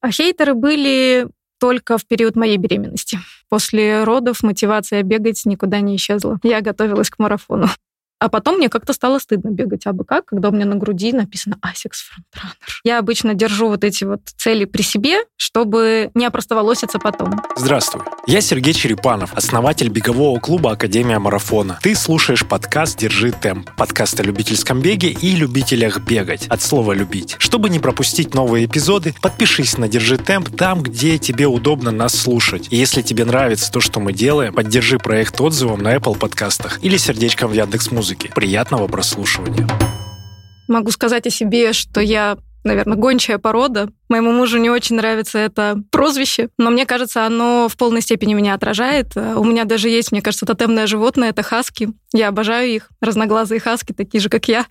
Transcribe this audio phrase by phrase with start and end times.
[0.00, 1.28] А хейтеры были
[1.60, 3.18] только в период моей беременности.
[3.48, 6.38] После родов мотивация бегать никуда не исчезла.
[6.42, 7.66] Я готовилась к марафону.
[8.20, 11.56] А потом мне как-то стало стыдно бегать абы как, когда у меня на груди написано
[11.62, 12.80] ASICS Frontrunner.
[12.82, 17.40] Я обычно держу вот эти вот цели при себе, чтобы не опростоволоситься потом.
[17.56, 21.78] Здравствуй, я Сергей Черепанов, основатель бегового клуба Академия Марафона.
[21.80, 27.36] Ты слушаешь подкаст «Держи темп», подкаст о любительском беге и любителях бегать, от слова «любить».
[27.38, 32.66] Чтобы не пропустить новые эпизоды, подпишись на «Держи темп» там, где тебе удобно нас слушать.
[32.70, 36.96] И если тебе нравится то, что мы делаем, поддержи проект отзывом на Apple подкастах или
[36.96, 38.30] сердечком в Яндекс.Музыке музыки.
[38.34, 39.68] Приятного прослушивания.
[40.66, 43.88] Могу сказать о себе, что я наверное, гончая порода.
[44.08, 48.54] Моему мужу не очень нравится это прозвище, но мне кажется, оно в полной степени меня
[48.54, 49.16] отражает.
[49.16, 51.90] У меня даже есть, мне кажется, тотемное животное— это хаски.
[52.14, 52.88] Я обожаю их.
[53.02, 54.64] Разноглазые хаски, такие же, как я.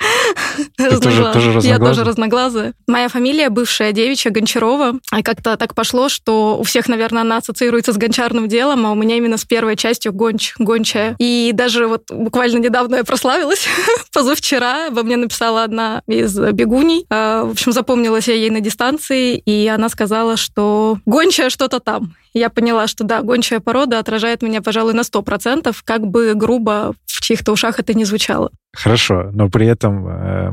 [0.75, 2.73] Ты тоже, тоже Я тоже разноглазая.
[2.87, 4.93] Моя фамилия бывшая девичья Гончарова.
[5.15, 8.95] И как-то так пошло, что у всех, наверное, она ассоциируется с гончарным делом, а у
[8.95, 11.15] меня именно с первой частью гонч, гончая.
[11.19, 13.67] И даже вот буквально недавно я прославилась.
[14.13, 17.05] Позавчера во мне написала одна из бегуней.
[17.09, 22.15] А, в общем, запомнилась я ей на дистанции, и она сказала, что гончая что-то там.
[22.33, 27.21] Я поняла, что да, гончая порода отражает меня, пожалуй, на 100%, как бы грубо в
[27.21, 28.51] чьих-то ушах это не звучало.
[28.73, 30.51] Хорошо, но при этом э,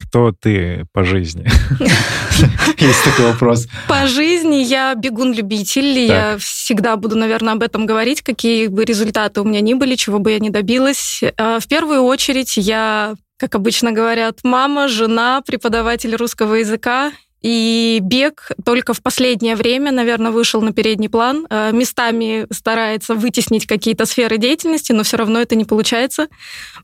[0.00, 1.44] кто ты по жизни?
[2.78, 3.68] Есть такой вопрос.
[3.86, 5.98] По жизни я бегун-любитель.
[5.98, 10.18] Я всегда буду, наверное, об этом говорить, какие бы результаты у меня ни были, чего
[10.18, 11.20] бы я ни добилась.
[11.36, 17.10] А, в первую очередь я как обычно говорят, мама, жена, преподаватель русского языка.
[17.40, 21.44] И бег только в последнее время, наверное, вышел на передний план.
[21.50, 26.28] Э, местами старается вытеснить какие-то сферы деятельности, но все равно это не получается.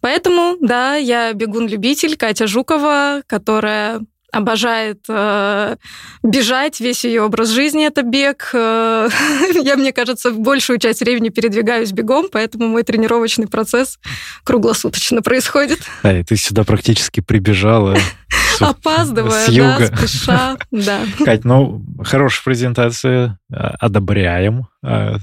[0.00, 4.00] Поэтому, да, я бегун-любитель, Катя Жукова, которая
[4.32, 5.76] обожает э,
[6.22, 8.50] бежать, весь ее образ жизни это бег.
[8.52, 9.08] Э,
[9.54, 13.98] я, мне кажется, большую часть времени передвигаюсь бегом, поэтому мой тренировочный процесс
[14.44, 15.80] круглосуточно происходит.
[16.02, 17.96] Да, и ты сюда практически прибежала.
[18.60, 19.88] Опаздывая, с юга.
[19.90, 21.00] да, спеша, да.
[21.24, 24.68] Кать, ну, хорошая презентация, э, одобряем.
[24.82, 25.16] Э,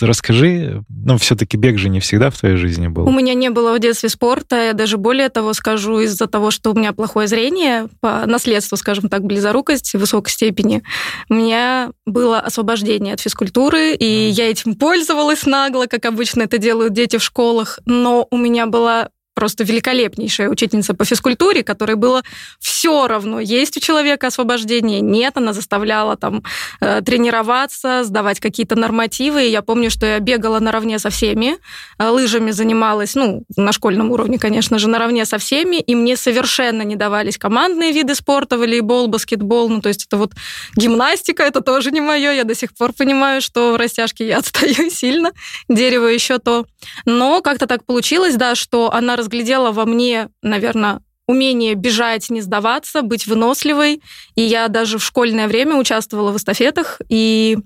[0.00, 3.06] расскажи, ну, все-таки бег же не всегда в твоей жизни был.
[3.06, 6.72] У меня не было в детстве спорта, я даже более того скажу, из-за того, что
[6.72, 10.82] у меня плохое зрение, по наследству, скажем так, близорукость в высокой степени,
[11.28, 16.92] у меня было освобождение от физкультуры, и я этим пользовалась нагло, как обычно это делают
[16.92, 22.22] дети в школах, но у меня была просто великолепнейшая учительница по физкультуре, которой было
[22.60, 26.42] все равно, есть у человека освобождение, нет, она заставляла там
[26.80, 29.42] э, тренироваться, сдавать какие-то нормативы.
[29.42, 31.58] Я помню, что я бегала наравне со всеми,
[31.98, 36.82] э, лыжами занималась, ну, на школьном уровне, конечно же, наравне со всеми, и мне совершенно
[36.82, 40.32] не давались командные виды спорта, волейбол, баскетбол, ну, то есть это вот
[40.76, 44.90] гимнастика, это тоже не мое, я до сих пор понимаю, что в растяжке я отстаю
[44.90, 45.32] сильно,
[45.68, 46.66] дерево еще то.
[47.04, 53.02] Но как-то так получилось, да, что она разглядела во мне, наверное, умение бежать, не сдаваться,
[53.02, 54.02] быть выносливой.
[54.34, 57.58] И я даже в школьное время участвовала в эстафетах, и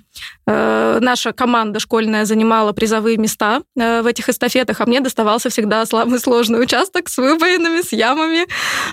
[1.01, 6.19] наша команда школьная занимала призовые места э, в этих эстафетах, а мне доставался всегда самый
[6.21, 8.47] сложный участок с выбоинами, с ямами.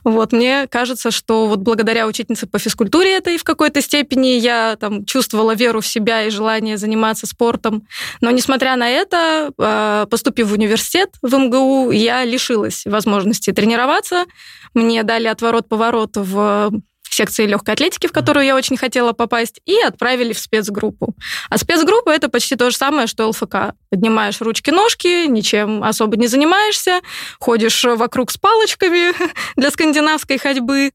[0.03, 5.05] Вот мне кажется, что вот благодаря учительнице по физкультуре этой в какой-то степени я там
[5.05, 7.87] чувствовала веру в себя и желание заниматься спортом.
[8.21, 14.25] Но несмотря на это, э, поступив в университет в МГУ, я лишилась возможности тренироваться,
[14.73, 16.71] мне дали отворот-поворот в
[17.15, 21.15] секции легкой атлетики, в которую я очень хотела попасть, и отправили в спецгруппу.
[21.49, 23.73] А спецгруппа это почти то же самое, что ЛФК.
[23.89, 27.01] Поднимаешь ручки-ножки, ничем особо не занимаешься,
[27.39, 29.13] ходишь вокруг с палочками
[29.55, 30.91] для скандинавской ходьбы.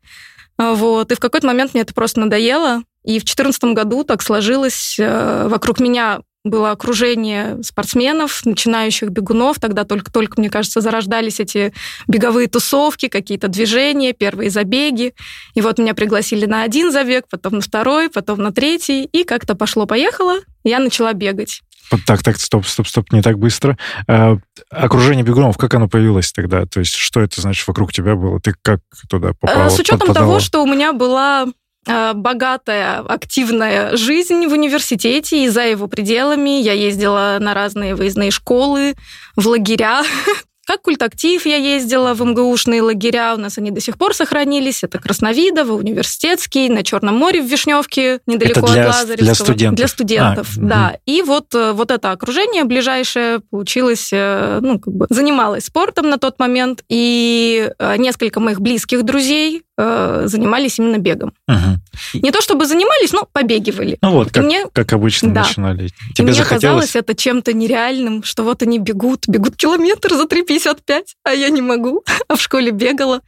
[0.59, 1.11] Вот.
[1.11, 2.83] И в какой-то момент мне это просто надоело.
[3.03, 4.97] И в 2014 году так сложилось.
[4.99, 9.59] Э, вокруг меня было окружение спортсменов, начинающих бегунов.
[9.59, 11.73] Тогда только-только, мне кажется, зарождались эти
[12.09, 15.15] беговые тусовки, какие-то движения, первые забеги.
[15.55, 19.05] И вот меня пригласили на один забег, потом на второй, потом на третий.
[19.05, 21.61] И как-то пошло-поехало, я начала бегать.
[22.07, 23.77] Так, так, стоп, стоп, стоп, не так быстро.
[24.07, 24.39] А,
[24.71, 26.65] окружение бегунов, как оно появилось тогда?
[26.65, 28.41] То есть что это значит вокруг тебя было?
[28.41, 29.69] Ты как туда попала?
[29.69, 30.27] С учетом подпадала?
[30.27, 36.61] того, что у меня была Э, богатая, активная жизнь в университете и за его пределами.
[36.61, 38.95] Я ездила на разные выездные школы,
[39.37, 40.03] в лагеря,
[40.71, 44.85] Как культактив я ездила в МГУшные лагеря, у нас они до сих пор сохранились.
[44.85, 49.25] Это Красновидово, Университетский, на Черном море в Вишневке, недалеко это для, от Лазаревского.
[49.25, 49.77] Для студентов.
[49.77, 50.89] Для студентов, а, да.
[50.91, 50.99] Угу.
[51.07, 56.19] И вот, э, вот это окружение ближайшее получилось, э, ну, как бы занималась спортом на
[56.19, 56.85] тот момент.
[56.89, 61.33] И э, несколько моих близких друзей э, занимались именно бегом.
[61.49, 62.21] Угу.
[62.23, 63.99] Не то чтобы занимались, но побегивали.
[64.03, 65.43] Ну вот, как, мне, как обычно да.
[65.43, 65.89] начинали.
[66.15, 66.63] Тебе и мне захотелось...
[66.63, 71.63] казалось это чем-то нереальным, что вот они бегут, бегут километр за 3,55, а я не
[71.63, 73.21] могу, а в школе бегала.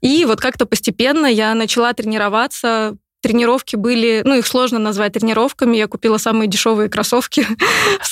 [0.00, 5.76] И вот как-то постепенно я начала тренироваться тренировки были, ну, их сложно назвать тренировками.
[5.76, 7.46] Я купила самые дешевые кроссовки.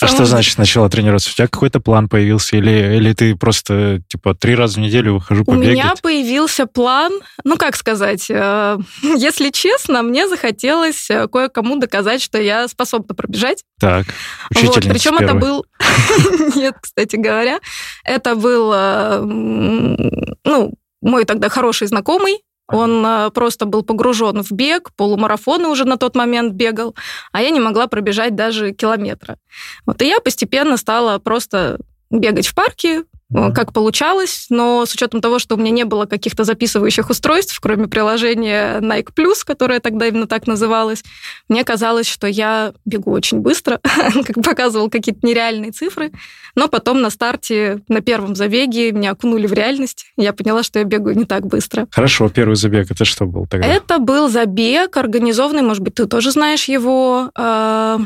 [0.00, 1.30] А что значит начала тренироваться?
[1.30, 2.56] У тебя какой-то план появился?
[2.56, 5.68] Или, или ты просто, типа, три раза в неделю выхожу побегать?
[5.68, 7.12] У меня появился план,
[7.44, 13.64] ну, как сказать, э, если честно, мне захотелось э, кое-кому доказать, что я способна пробежать.
[13.78, 14.06] Так,
[14.54, 15.66] вот, Причем это был...
[16.54, 17.58] Нет, кстати говоря,
[18.04, 22.38] это был, э, ну, мой тогда хороший знакомый,
[22.72, 26.94] он а, просто был погружен в бег, полумарафоны уже на тот момент бегал,
[27.32, 29.38] а я не могла пробежать даже километра.
[29.86, 31.78] Вот и я постепенно стала просто
[32.10, 33.04] бегать в парке.
[33.32, 37.86] Как получалось, но с учетом того, что у меня не было каких-то записывающих устройств, кроме
[37.86, 41.04] приложения Nike Plus, которое тогда именно так называлось,
[41.48, 43.80] мне казалось, что я бегу очень быстро,
[44.26, 46.10] как показывал какие-то нереальные цифры,
[46.56, 50.84] но потом на старте, на первом забеге меня окунули в реальность, я поняла, что я
[50.84, 51.86] бегаю не так быстро.
[51.90, 53.66] Хорошо, первый забег, это что был тогда?
[53.66, 57.98] Это был забег организованный, может быть, ты тоже знаешь его, э,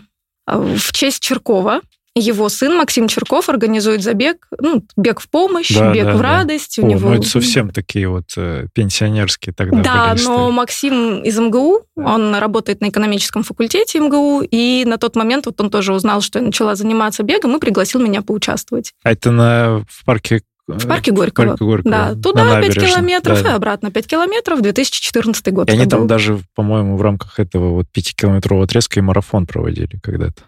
[0.46, 1.80] в честь Черкова
[2.14, 6.76] его сын Максим Черков организует забег, ну, бег в помощь, да, бег да, в радость.
[6.76, 6.82] Да.
[6.82, 7.08] У О, него...
[7.08, 12.34] Ну, это совсем такие вот э, пенсионерские тогда Да, были но Максим из МГУ, он
[12.36, 16.44] работает на экономическом факультете МГУ, и на тот момент вот он тоже узнал, что я
[16.44, 18.92] начала заниматься бегом, и пригласил меня поучаствовать.
[19.02, 21.48] А это на, в парке в парке Горького.
[21.48, 21.92] Парке Горького.
[21.92, 23.50] Да, туда 5 километров да.
[23.50, 25.68] и обратно 5 километров, 2014 год.
[25.68, 30.44] И они там даже, по-моему, в рамках этого вот 5-километрового отрезка и марафон проводили когда-то.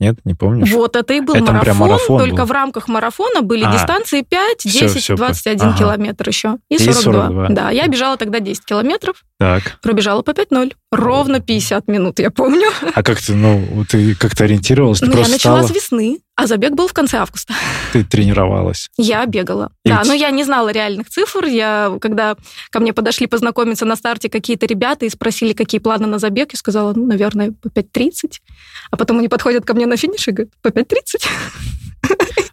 [0.00, 0.66] Нет, не помню.
[0.66, 2.46] Вот это и был это марафон, марафон только был.
[2.46, 5.78] в рамках марафона были а, дистанции 5, 10, все, все, 21 ага.
[5.78, 6.90] километр еще и 42.
[6.90, 7.48] и 42.
[7.50, 9.78] Да, я бежала тогда 10 километров, так.
[9.82, 10.72] пробежала по 5-0.
[10.90, 12.70] Ровно 50 минут, я помню.
[12.94, 14.98] А как ты, ну, ты как-то ориентировалась?
[14.98, 15.66] Ты ну, я начала стала...
[15.66, 16.18] с весны.
[16.36, 17.54] А забег был в конце августа.
[17.92, 18.90] Ты тренировалась?
[18.96, 19.70] Я бегала.
[19.84, 21.44] И да, но я не знала реальных цифр.
[21.44, 22.36] Я, когда
[22.70, 26.58] ко мне подошли познакомиться на старте какие-то ребята и спросили, какие планы на забег, я
[26.58, 28.40] сказала, ну, наверное, по 5.30.
[28.90, 31.28] А потом они подходят ко мне на финиш и говорят, по 5.30.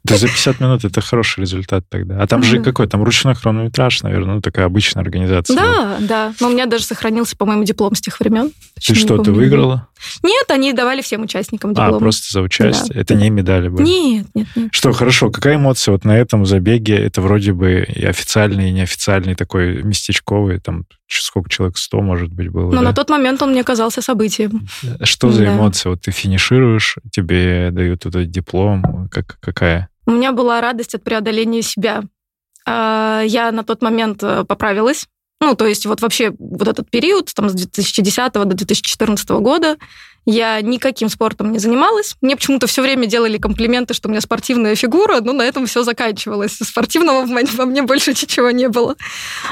[0.03, 2.21] Да за 50 минут это хороший результат тогда.
[2.21, 2.87] А там же какой?
[2.87, 5.55] Там ручной хронометраж, наверное, ну такая обычная организация.
[5.55, 6.33] Да, да.
[6.39, 8.51] Но у меня даже сохранился, по-моему, диплом с тех времен.
[8.85, 9.87] Ты что, ты выиграла?
[10.23, 11.95] Нет, они давали всем участникам диплом.
[11.95, 12.93] А, просто за участие?
[12.95, 12.99] Да.
[12.99, 13.85] Это не медали были?
[13.85, 14.69] Нет, нет, нет.
[14.73, 16.97] Что, хорошо, какая эмоция вот на этом забеге?
[16.97, 20.85] Это вроде бы и официальный, и неофициальный такой местечковый, там
[21.19, 22.71] сколько человек, 100, может быть, было.
[22.71, 22.81] Но да?
[22.81, 24.67] на тот момент он мне казался событием.
[25.03, 25.53] Что за да.
[25.53, 25.89] эмоции?
[25.89, 29.89] Вот ты финишируешь, тебе дают этот диплом, как, какая?
[30.05, 32.03] У меня была радость от преодоления себя.
[32.65, 35.07] А, я на тот момент э, поправилась.
[35.41, 39.77] Ну, то есть вот вообще вот этот период, там, с 2010 до 2014 года,
[40.25, 42.15] я никаким спортом не занималась.
[42.21, 45.83] Мне почему-то все время делали комплименты, что у меня спортивная фигура, но на этом все
[45.83, 46.57] заканчивалось.
[46.57, 48.95] Спортивного во мне больше ничего не было.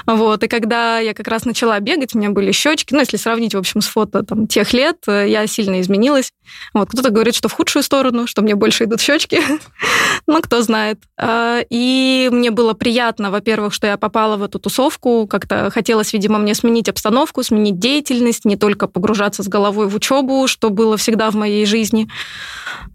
[0.06, 0.44] Вот.
[0.44, 2.94] И когда я как раз начала бегать, у меня были щечки.
[2.94, 6.31] Ну, если сравнить, в общем, с фото там, тех лет, я сильно изменилась.
[6.74, 6.89] Вот.
[6.89, 9.42] Кто-то говорит, что в худшую сторону, что мне больше идут щечки.
[10.27, 11.00] ну, кто знает.
[11.18, 15.27] А, и мне было приятно, во-первых, что я попала в эту тусовку.
[15.27, 20.48] Как-то хотелось, видимо, мне сменить обстановку, сменить деятельность, не только погружаться с головой в учебу,
[20.59, 22.09] что было всегда в моей жизни.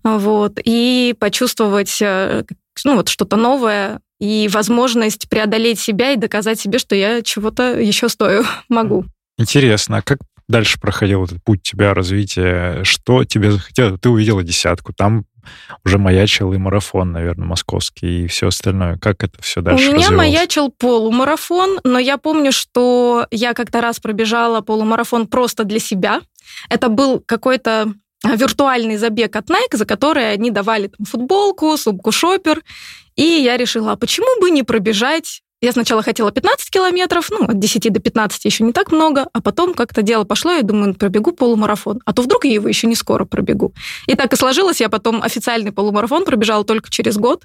[0.02, 0.59] Вот.
[0.62, 2.44] И почувствовать э,
[2.85, 8.11] ну, вот что-то новое и возможность преодолеть себя и доказать себе, что я чего-то еще
[8.11, 9.06] стою, могу.
[9.38, 10.18] Интересно, а как
[10.49, 12.85] дальше проходил этот путь тебя развития?
[12.85, 14.01] Что тебе захотелось?
[14.01, 15.25] Ты увидела десятку, там
[15.85, 18.97] уже маячил и марафон, наверное, московский и все остальное.
[18.99, 24.01] Как это все дальше У меня маячил полумарафон, но я помню, что я как-то раз
[24.01, 26.21] пробежала полумарафон просто для себя.
[26.69, 27.93] Это был какой-то
[28.25, 32.63] виртуальный забег от Nike, за который они давали там, футболку, сумку шопер.
[33.17, 37.59] И я решила, а почему бы не пробежать я сначала хотела 15 километров, ну, от
[37.59, 40.94] 10 до 15 еще не так много, а потом как-то дело пошло, я думаю, «Ну,
[40.94, 43.73] пробегу полумарафон, а то вдруг я его еще не скоро пробегу.
[44.06, 47.44] И так и сложилось, я потом официальный полумарафон пробежала только через год,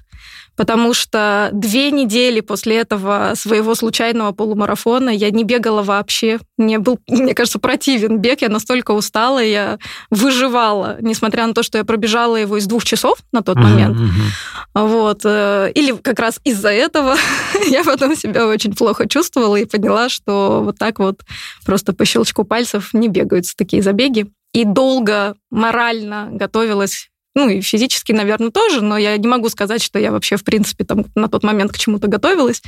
[0.56, 6.38] потому что две недели после этого своего случайного полумарафона я не бегала вообще.
[6.58, 9.78] Мне был, мне кажется, противен бег, я настолько устала, я
[10.10, 13.96] выживала, несмотря на то, что я пробежала его из двух часов на тот момент.
[13.96, 14.86] Mm-hmm.
[14.86, 15.20] Вот.
[15.24, 17.16] Э, или как раз из-за этого
[17.70, 21.20] я потом потом себя очень плохо чувствовала и поняла, что вот так вот
[21.64, 24.26] просто по щелчку пальцев не бегаются такие забеги.
[24.52, 30.00] И долго морально готовилась ну и физически, наверное, тоже, но я не могу сказать, что
[30.00, 32.60] я вообще, в принципе, там на тот момент к чему-то готовилась,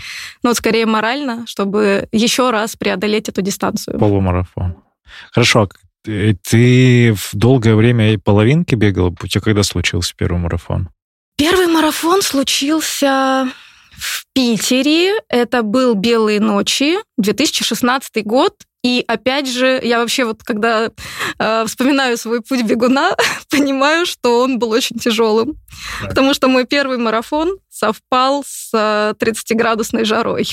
[0.44, 3.98] но вот скорее морально, чтобы еще раз преодолеть эту дистанцию.
[3.98, 4.76] Полумарафон.
[5.32, 5.68] Хорошо, а
[6.48, 9.08] ты в долгое время половинки бегала?
[9.08, 10.90] У тебя когда случился первый марафон?
[11.36, 13.48] Первый марафон случился
[13.96, 15.14] в Питере.
[15.28, 18.54] Это был «Белые ночи», 2016 год.
[18.82, 20.90] И опять же, я вообще вот когда
[21.38, 23.16] э, вспоминаю свой путь бегуна,
[23.50, 25.54] понимаю, что он был очень тяжелым.
[26.00, 26.10] Так.
[26.10, 30.48] Потому что мой первый марафон совпал с 30-градусной жарой.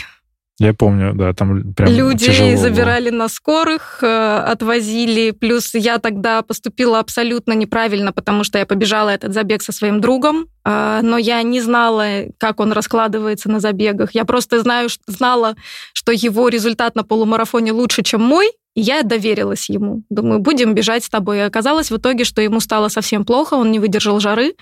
[0.59, 5.31] Я помню, да, там прям Людей забирали на скорых, э, отвозили.
[5.31, 10.47] Плюс я тогда поступила абсолютно неправильно, потому что я побежала этот забег со своим другом,
[10.65, 14.13] э, но я не знала, как он раскладывается на забегах.
[14.13, 15.55] Я просто знаю, знала,
[15.93, 20.03] что его результат на полумарафоне лучше, чем мой, и я доверилась ему.
[20.09, 21.37] Думаю, будем бежать с тобой.
[21.37, 24.49] И оказалось в итоге, что ему стало совсем плохо, он не выдержал жары.
[24.49, 24.55] Угу.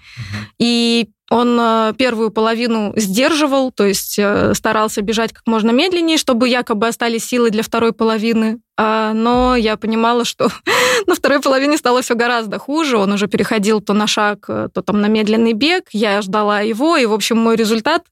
[0.59, 6.47] И он э, первую половину сдерживал, то есть э, старался бежать как можно медленнее, чтобы
[6.47, 8.59] якобы остались силы для второй половины.
[8.77, 10.49] А, но я понимала, что
[11.05, 12.97] на второй половине стало все гораздо хуже.
[12.97, 15.89] Он уже переходил то на шаг, э, то там на медленный бег.
[15.91, 18.03] Я ждала его, и, в общем, мой результат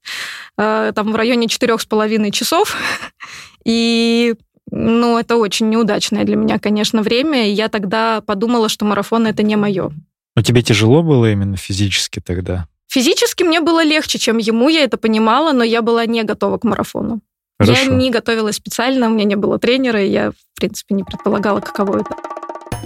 [0.58, 2.76] там в районе четырех с половиной часов.
[3.66, 4.36] И
[4.72, 7.48] ну, это очень неудачное для меня, конечно, время.
[7.48, 9.92] И я тогда подумала, что марафон это не мое.
[10.36, 12.68] Но тебе тяжело было именно физически тогда?
[12.88, 16.64] Физически мне было легче, чем ему, я это понимала, но я была не готова к
[16.64, 17.22] марафону.
[17.60, 17.82] Хорошо.
[17.82, 21.62] Я не готовилась специально, у меня не было тренера, и я, в принципе, не предполагала,
[21.62, 22.16] каково это.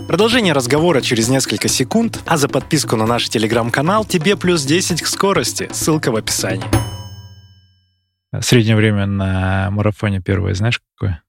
[0.07, 5.07] Продолжение разговора через несколько секунд, а за подписку на наш телеграм-канал тебе плюс 10 к
[5.07, 5.69] скорости.
[5.71, 6.65] Ссылка в описании.
[8.41, 11.24] Среднее время на марафоне первое, знаешь, какое?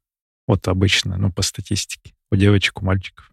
[0.50, 2.12] Вот обычно, ну, по статистике.
[2.32, 3.30] У девочек, у мальчиков.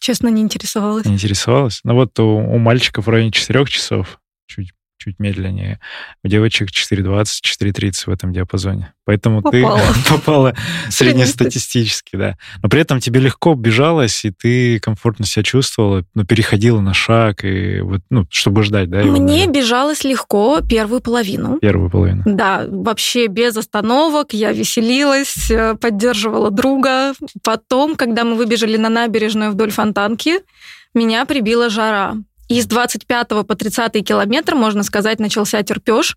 [0.00, 1.06] Честно, не интересовалась.
[1.06, 1.78] Не интересовалась?
[1.84, 5.80] Ну, вот у, у мальчиков в районе 4 часов, чуть чуть медленнее.
[6.24, 8.92] У девочек 4.20, 4.30 в этом диапазоне.
[9.04, 9.80] Поэтому попала.
[9.80, 10.54] ты попала
[10.90, 12.36] среднестатистически, да.
[12.62, 17.44] Но при этом тебе легко бежалось, и ты комфортно себя чувствовала, но переходила на шаг,
[17.44, 19.02] и вот, ну, чтобы ждать, да?
[19.02, 21.58] Мне его, бежалось легко первую половину.
[21.60, 22.22] Первую половину.
[22.26, 27.14] Да, вообще без остановок, я веселилась, э, поддерживала друга.
[27.44, 30.40] Потом, когда мы выбежали на набережную вдоль фонтанки,
[30.94, 32.16] меня прибила жара.
[32.48, 36.16] И с 25 по 30 километр, можно сказать, начался терпеж,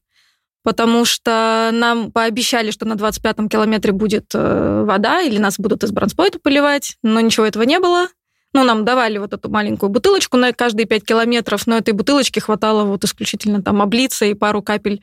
[0.64, 5.92] потому что нам пообещали, что на 25-м километре будет э, вода, или нас будут из
[5.92, 8.08] бронспойта поливать, но ничего этого не было.
[8.54, 12.84] Ну, нам давали вот эту маленькую бутылочку на каждые 5 километров, но этой бутылочки хватало
[12.84, 15.02] вот исключительно там облиться и пару капель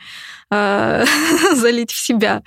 [0.50, 1.04] э,
[1.54, 2.42] залить в себя.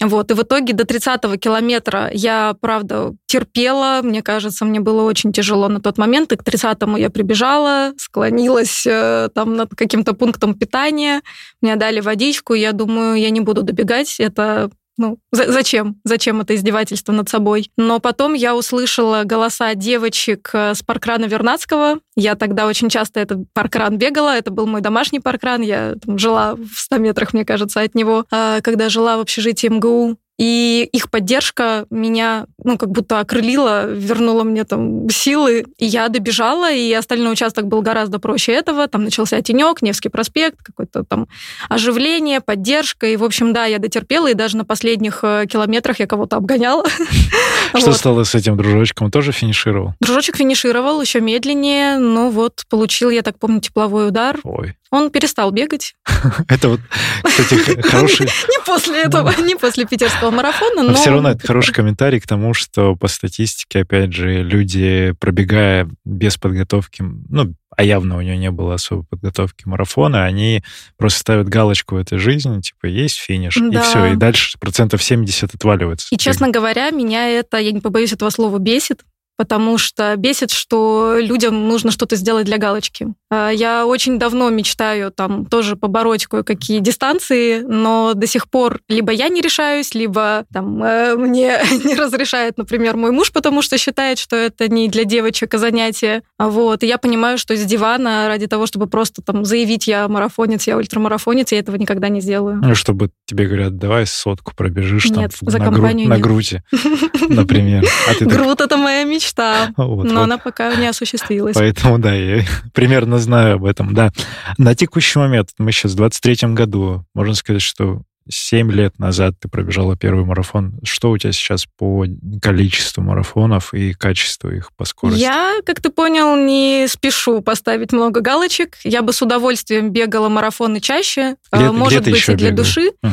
[0.00, 4.00] Вот, и в итоге до 30-го километра я, правда, терпела.
[4.02, 6.32] Мне кажется, мне было очень тяжело на тот момент.
[6.32, 11.22] И к 30-му я прибежала, склонилась э, там над каким-то пунктом питания.
[11.60, 12.54] Мне дали водичку.
[12.54, 14.18] Я думаю, я не буду добегать.
[14.18, 16.00] Это ну, за зачем?
[16.04, 17.70] Зачем это издевательство над собой?
[17.76, 22.00] Но потом я услышала голоса девочек э, с паркрана Вернадского.
[22.14, 24.36] Я тогда очень часто этот паркран бегала.
[24.36, 25.62] Это был мой домашний паркран.
[25.62, 28.26] Я там, жила в 100 метрах, мне кажется, от него.
[28.30, 34.42] А, когда жила в общежитии МГУ, и их поддержка меня, ну, как будто окрылила, вернула
[34.42, 35.64] мне там силы.
[35.78, 38.88] И я добежала, и остальной участок был гораздо проще этого.
[38.88, 41.28] Там начался тенек, Невский проспект, какое-то там
[41.68, 43.06] оживление, поддержка.
[43.06, 46.84] И, в общем, да, я дотерпела, и даже на последних э, километрах я кого-то обгоняла.
[47.76, 49.12] Что стало с этим дружочком?
[49.12, 49.94] Тоже финишировал?
[50.00, 54.40] Дружочек финишировал еще медленнее, но вот получил, я так помню, тепловой удар.
[54.42, 54.74] Ой.
[54.92, 55.94] Он перестал бегать.
[56.48, 56.80] Это вот,
[57.24, 58.26] кстати, хороший...
[58.48, 60.94] Не после этого, не после питерского марафона, но...
[60.94, 66.36] Все равно это хороший комментарий к тому, что по статистике, опять же, люди, пробегая без
[66.36, 70.62] подготовки, ну, а явно у него не было особой подготовки марафона, они
[70.96, 73.80] просто ставят галочку в этой жизни, типа, есть финиш, да.
[73.80, 76.08] и все, и дальше процентов 70 отваливается.
[76.10, 79.02] И, честно говоря, меня это, я не побоюсь этого слова, бесит,
[79.42, 83.08] потому что бесит, что людям нужно что-то сделать для галочки.
[83.28, 89.10] А, я очень давно мечтаю там тоже побороть кое-какие дистанции, но до сих пор либо
[89.10, 94.20] я не решаюсь, либо там э, мне не разрешает, например, мой муж, потому что считает,
[94.20, 96.22] что это не для девочек, а занятие.
[96.38, 96.84] Вот.
[96.84, 100.76] И я понимаю, что с дивана ради того, чтобы просто там заявить, я марафонец, я
[100.76, 102.60] ультрамарафонец, я этого никогда не сделаю.
[102.62, 106.60] Ну, чтобы тебе говорят, давай сотку пробежишь нет, там за на, гру- на груди,
[107.28, 107.84] например.
[108.06, 111.56] А Груд— это моя мечта, но она пока не осуществилась.
[111.56, 114.10] Поэтому, да, я примерно знаю об этом, да.
[114.58, 119.48] На текущий момент, мы сейчас в 23-м году, можно сказать, что 7 лет назад ты
[119.48, 120.78] пробежала первый марафон.
[120.84, 122.04] Что у тебя сейчас по
[122.40, 125.20] количеству марафонов и качеству их по скорости?
[125.20, 128.76] Я, как ты понял, не спешу поставить много галочек.
[128.84, 131.36] Я бы с удовольствием бегала марафоны чаще.
[131.52, 132.64] Где, Может где быть, и для бегала?
[132.64, 132.90] души.
[133.02, 133.12] Угу.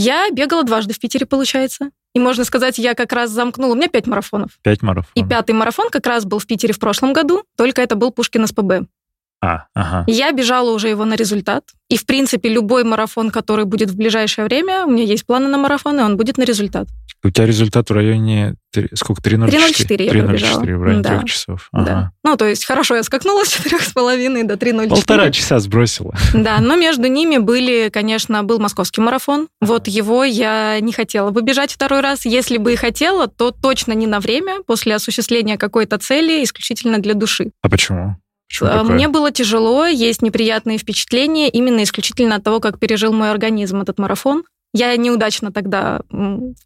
[0.00, 1.90] Я бегала дважды в Питере, получается.
[2.14, 3.72] И можно сказать, я как раз замкнула.
[3.72, 4.52] У меня пять марафонов.
[4.62, 5.10] Пять марафонов.
[5.16, 8.46] И пятый марафон как раз был в Питере в прошлом году, только это был Пушкин
[8.46, 8.86] СПБ.
[9.40, 10.04] А, ага.
[10.08, 11.64] Я бежала уже его на результат.
[11.88, 15.56] И, в принципе, любой марафон, который будет в ближайшее время, у меня есть планы на
[15.58, 16.88] марафон, и он будет на результат.
[17.24, 18.54] У тебя результат в районе...
[18.72, 19.22] три- Сколько?
[19.22, 19.48] 3.04?
[19.48, 20.62] 3.04 я пробежала.
[20.62, 21.08] 3.04 в районе Да.
[21.10, 21.68] трех часов.
[21.72, 21.84] Ага.
[21.84, 22.10] Да.
[22.24, 24.88] Ну, то есть, хорошо, я скакнула с четырех с половиной до 3.04.
[24.88, 26.14] Полтора часа сбросила.
[26.34, 29.48] Да, но между ними были, конечно, был московский марафон.
[29.60, 32.24] Вот его я не хотела бы бежать второй раз.
[32.24, 37.14] Если бы и хотела, то точно не на время, после осуществления какой-то цели, исключительно для
[37.14, 37.50] души.
[37.62, 38.16] А почему?
[38.66, 38.94] Почему А, такое?
[38.94, 43.98] Мне было тяжело, есть неприятные впечатления именно исключительно от того, как пережил мой организм этот
[43.98, 44.44] марафон.
[44.74, 46.02] Я неудачно тогда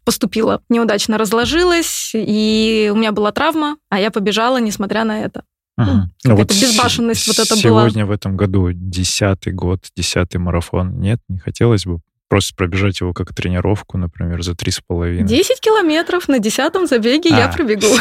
[0.03, 5.43] поступила, неудачно разложилась, и у меня была травма, а я побежала, несмотря на это.
[5.75, 5.91] Ага.
[6.23, 7.81] ну, Ну, какая-то безбашенность вот это была.
[7.81, 10.99] Сегодня в этом году десятый год, десятый марафон.
[10.99, 11.99] Нет, не хотелось бы
[12.33, 15.27] просто пробежать его как тренировку, например, за три с половиной.
[15.27, 17.51] 10 километров на десятом забеге я А.
[17.51, 17.85] пробегу.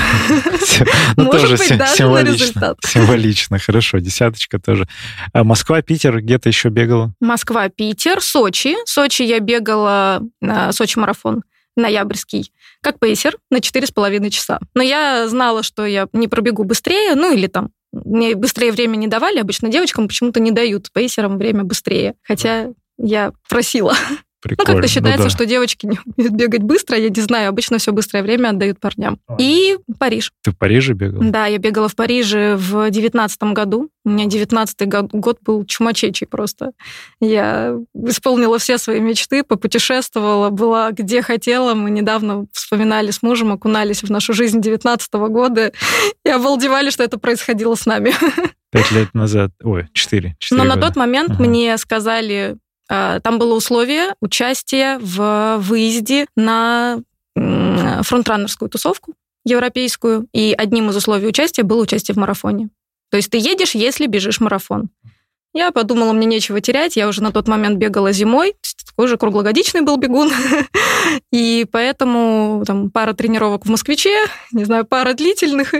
[1.18, 2.32] Ну, Может тоже быть, даже на символично.
[2.46, 2.78] результат.
[2.82, 4.88] Символично, хорошо, десяточка тоже.
[5.34, 7.12] А Москва, Питер, где-то еще бегала?
[7.20, 8.74] Москва, Питер, Сочи.
[8.86, 11.42] Сочи я бегала, на Сочи марафон
[11.76, 14.60] ноябрьский, как пейсер на 4,5 часа.
[14.74, 19.08] Но я знала, что я не пробегу быстрее, ну или там мне быстрее время не
[19.08, 23.94] давали, обычно девочкам почему-то не дают пейсерам время быстрее, хотя я просила.
[24.44, 24.80] Ну, Прикольно.
[24.80, 25.30] как-то считается, да.
[25.30, 29.20] что девочки не умеют бегать быстро, я не знаю, обычно все быстрое время отдают парням.
[29.38, 30.32] И Париж.
[30.42, 31.22] Ты в Париже бегал?
[31.22, 33.88] Да, я бегала в Париже в девятнадцатом году.
[34.04, 36.72] У меня девятнадцатый год, год был чумачечий просто.
[37.20, 41.74] Я исполнила все свои мечты, попутешествовала, была где хотела.
[41.74, 45.72] Мы недавно вспоминали с мужем, окунались в нашу жизнь девятнадцатого года
[46.24, 48.12] и обалдевали, что это происходило с нами.
[48.72, 49.52] Пять лет назад.
[49.62, 50.34] Ой, четыре.
[50.50, 50.86] Но на года.
[50.88, 51.44] тот момент Ага.
[51.44, 52.56] мне сказали, а,
[53.22, 57.00] там было условие участия в выезде на
[57.36, 62.68] м, фронтранерскую тусовку европейскую, и одним из условий участия было участие в марафоне.
[63.10, 64.88] То есть ты едешь, если бежишь марафон.
[65.54, 66.96] Я подумала, мне нечего терять.
[66.96, 68.54] Я уже на тот момент бегала зимой,
[68.86, 70.30] такой же круглогодичный был бегун.
[71.30, 74.16] И поэтому там пара тренировок в Москвиче,
[74.52, 75.74] не знаю, пара длительных,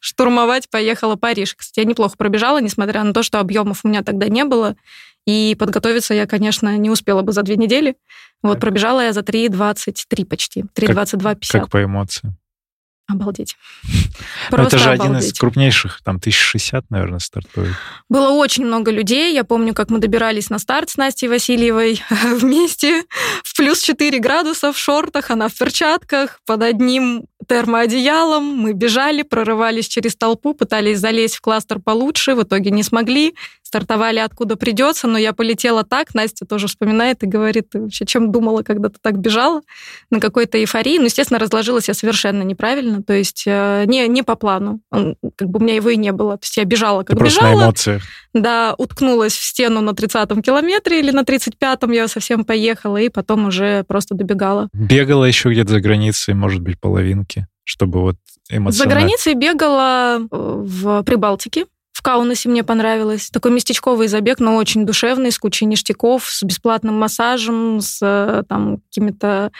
[0.00, 1.54] штурмовать поехала Париж.
[1.54, 4.76] Кстати, я неплохо пробежала, несмотря на то, что объемов у меня тогда не было.
[5.26, 7.96] И подготовиться я, конечно, не успела бы за две недели.
[8.42, 8.60] Вот Так.
[8.62, 10.64] пробежала я за 3.23 почти.
[10.74, 11.36] 3.22.50.
[11.52, 12.36] Как по эмоциям?
[13.08, 13.56] Обалдеть.
[14.50, 15.38] Просто это же один из обалдеть.
[15.38, 17.74] крупнейших, там, 1060, наверное, стартует.
[18.08, 19.34] Было очень много людей.
[19.34, 23.04] Я помню, как мы добирались на старт с Настей Васильевой вместе
[23.42, 28.44] в плюс 4 градуса в шортах, она в перчатках, под одним термоодеялом.
[28.44, 33.34] Мы бежали, прорывались через толпу, пытались залезть в кластер получше, в итоге не смогли.
[33.72, 36.12] Стартовали откуда придется, но я полетела так.
[36.12, 39.62] Настя тоже вспоминает и говорит, ты вообще чем думала, когда ты так бежала?
[40.10, 40.98] На какой-то эйфории.
[40.98, 44.80] Ну, естественно, разложилась я совершенно неправильно, то есть э, не, не по плану.
[44.90, 46.36] Он- Как бы у меня его и не было.
[46.36, 47.60] То есть я бежала, Ты как просто бежала.
[47.60, 48.02] на эмоциях.
[48.34, 53.46] Да, уткнулась в стену на 30-м километре или на 35-м я совсем поехала, и потом
[53.46, 54.68] уже просто добегала.
[54.74, 58.16] Бегала еще где-то за границей, может быть, половинки, чтобы вот
[58.50, 59.00] За эмоционально...
[59.00, 61.64] границей бегала э, в Прибалтике.
[62.02, 63.30] В Каунасе мне понравилось.
[63.30, 68.78] Такой местечковый забег, но очень душевный, с кучей ништяков, с бесплатным массажем, с э, там
[68.78, 69.52] каким-то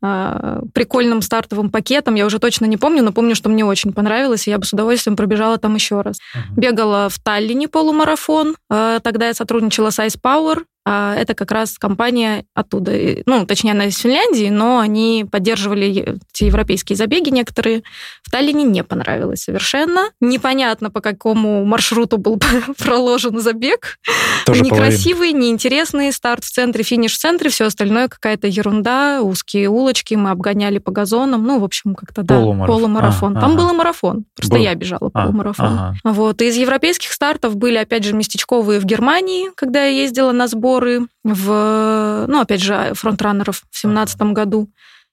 [0.00, 2.14] э, прикольным стартовым пакетом.
[2.14, 4.72] Я уже точно не помню, но помню, что мне очень понравилось, и я бы с
[4.72, 6.18] удовольствием пробежала там еще раз.
[6.36, 6.60] Мгм.
[6.60, 8.54] Бегала в Таллине полумарафон.
[8.70, 10.62] Э, Тогда я сотрудничала с Ice Power.
[10.90, 12.92] А Это как раз компания оттуда.
[13.26, 17.82] Ну, точнее, она из Финляндии, но они поддерживали эти европейские забеги некоторые.
[18.22, 20.08] В Таллине не понравилось совершенно.
[20.20, 22.40] Непонятно, по какому маршруту был
[22.78, 23.98] проложен забег.
[24.46, 24.62] Тоже.
[24.62, 26.10] Некрасивый, неинтересный.
[26.10, 27.50] Старт в центре, финиш в центре.
[27.50, 29.20] Все остальное какая-то ерунда.
[29.20, 30.14] Узкие улочки.
[30.14, 31.44] Мы обгоняли по газонам.
[31.44, 32.76] Ну, в общем, как-то, да, Полумарафон.
[32.76, 33.36] полумарафон.
[33.36, 33.60] А, Там ага.
[33.62, 34.24] был марафон.
[34.34, 34.62] Просто Был.
[34.62, 35.66] я бежала А, полумарафон.
[35.66, 35.94] ага.
[36.04, 36.40] Вот.
[36.40, 40.46] И из европейских стартов были, опять же, местечковые в Германии, когда я ездила на
[40.78, 44.70] сборы в, ну, опять же, фронтранеров в семнадцатом году.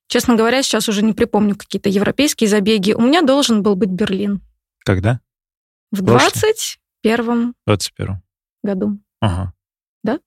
[0.08, 2.94] Честно говоря, сейчас уже не припомню какие-то европейские забеги.
[2.94, 4.42] У меня должен был быть Берлин
[4.86, 5.20] Когда?
[5.92, 6.32] в Прошлый?
[7.04, 8.22] 21 В 21
[8.64, 9.00] году.
[9.20, 9.54] Ага.
[10.04, 10.20] Да?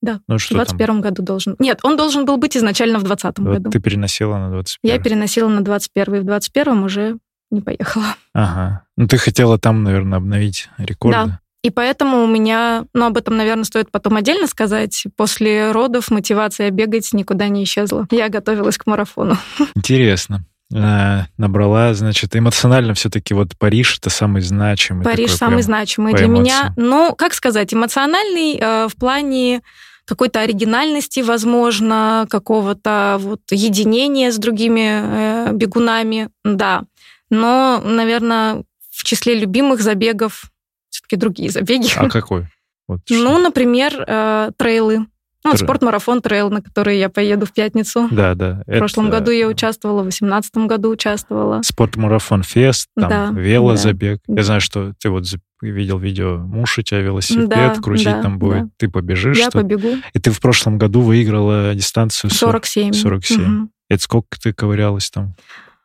[0.00, 0.64] Да, Ну В что там?
[0.64, 1.56] 21 году должен.
[1.58, 3.70] Нет, он должен был быть изначально в 20 Вот году.
[3.70, 7.18] ты переносила на 21 Я переносила на 21 и в 21 уже
[7.50, 8.14] не поехала.
[8.34, 8.84] Ага.
[8.96, 11.16] Ну ты хотела там, наверное, обновить рекорды.
[11.26, 11.40] Да.
[11.62, 15.04] И поэтому у меня, ну, об этом, наверное, стоит потом отдельно сказать.
[15.16, 18.06] После родов мотивация бегать никуда не исчезла.
[18.10, 19.38] Я готовилась к марафону.
[19.76, 20.44] Интересно.
[20.74, 25.04] А, набрала, значит, эмоционально все-таки вот Париж это самый значимый.
[25.04, 26.72] Париж самый значимый для меня.
[26.76, 29.62] Ну, как сказать, эмоциональный э, в плане
[30.04, 36.84] какой-то оригинальности, возможно, какого-то вот единения с другими э, бегунами, да.
[37.30, 40.51] Но, наверное, в числе любимых забегов
[40.92, 41.88] все-таки другие забеги.
[41.96, 42.46] А какой?
[42.86, 45.06] Вот ну, например, э, трейлы.
[45.44, 48.06] Ну, спортмарафон трейл, на который я поеду в пятницу.
[48.12, 48.62] Да, да.
[48.64, 48.78] В это...
[48.78, 51.62] прошлом году я участвовала, в 2018 году участвовала.
[51.62, 54.20] Спортмарафон фест, там да, велозабег.
[54.28, 54.34] Да.
[54.36, 55.24] Я знаю, что ты вот
[55.60, 58.70] видел видео, муж у тебя велосипед, да, крутить да, там будет, да.
[58.76, 59.38] ты побежишь.
[59.38, 59.62] Я что?
[59.62, 59.96] побегу.
[60.12, 62.92] И ты в прошлом году выиграла дистанцию 47.
[62.92, 63.42] 47.
[63.42, 63.70] Угу.
[63.90, 65.34] Это сколько ты ковырялась там?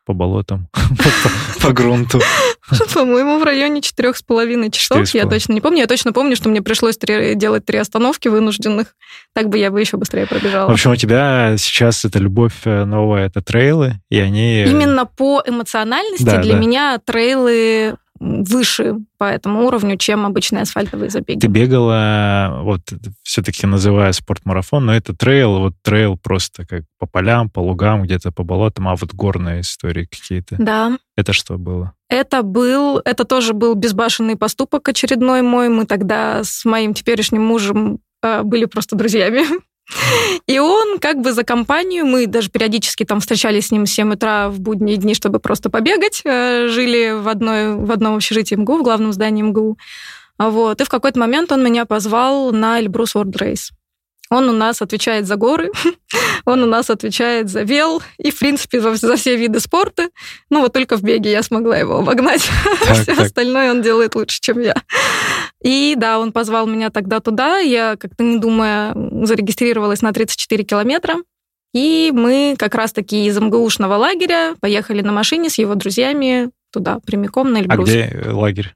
[0.08, 0.68] По болотам,
[1.62, 2.18] по грунту?
[2.94, 5.06] По-моему, в районе четырех с половиной часов.
[5.10, 5.80] Я точно не помню.
[5.80, 8.94] Я точно помню, что мне пришлось делать три остановки вынужденных.
[9.34, 10.70] Так бы я бы еще быстрее пробежала.
[10.70, 14.62] В общем, у тебя сейчас эта любовь э, новая, это трейлы, и они...
[14.62, 21.40] Именно по эмоциональности для меня трейлы выше по этому уровню, чем обычные асфальтовые забеги.
[21.40, 22.80] Ты бегала, вот
[23.22, 28.32] все-таки называя спортмарафон, но это трейл, вот трейл просто как по полям, по лугам, где-то
[28.32, 30.56] по болотам, а вот горные истории какие-то.
[30.58, 30.98] Да.
[31.16, 31.94] Это что было?
[32.08, 35.68] Это был, это тоже был безбашенный поступок очередной мой.
[35.68, 39.42] Мы тогда с моим теперешним мужем э, были просто друзьями.
[40.46, 44.12] И он как бы за компанию, мы даже периодически там встречались с ним в 7
[44.12, 46.22] утра в будние дни, чтобы просто побегать.
[46.24, 49.78] Э, жили в, одной, в одном общежитии МГУ, в главном здании МГУ.
[50.38, 50.80] Вот.
[50.80, 53.70] И в какой-то момент он меня позвал на Эльбрус World Race.
[54.30, 55.70] Он у нас отвечает за горы,
[56.44, 60.10] он у нас отвечает за вел и, в принципе, за, за все виды спорта.
[60.50, 62.48] Ну, вот только в беге я смогла его обогнать.
[62.88, 63.26] Так, все так.
[63.26, 64.74] остальное он делает лучше, чем я.
[65.62, 67.58] И да, он позвал меня тогда туда.
[67.58, 71.16] Я, как-то не думая, зарегистрировалась на 34 километра.
[71.74, 77.52] И мы как раз-таки из МГУшного лагеря поехали на машине с его друзьями туда, прямиком
[77.52, 77.88] на Эльбрус.
[77.88, 78.74] А где лагерь?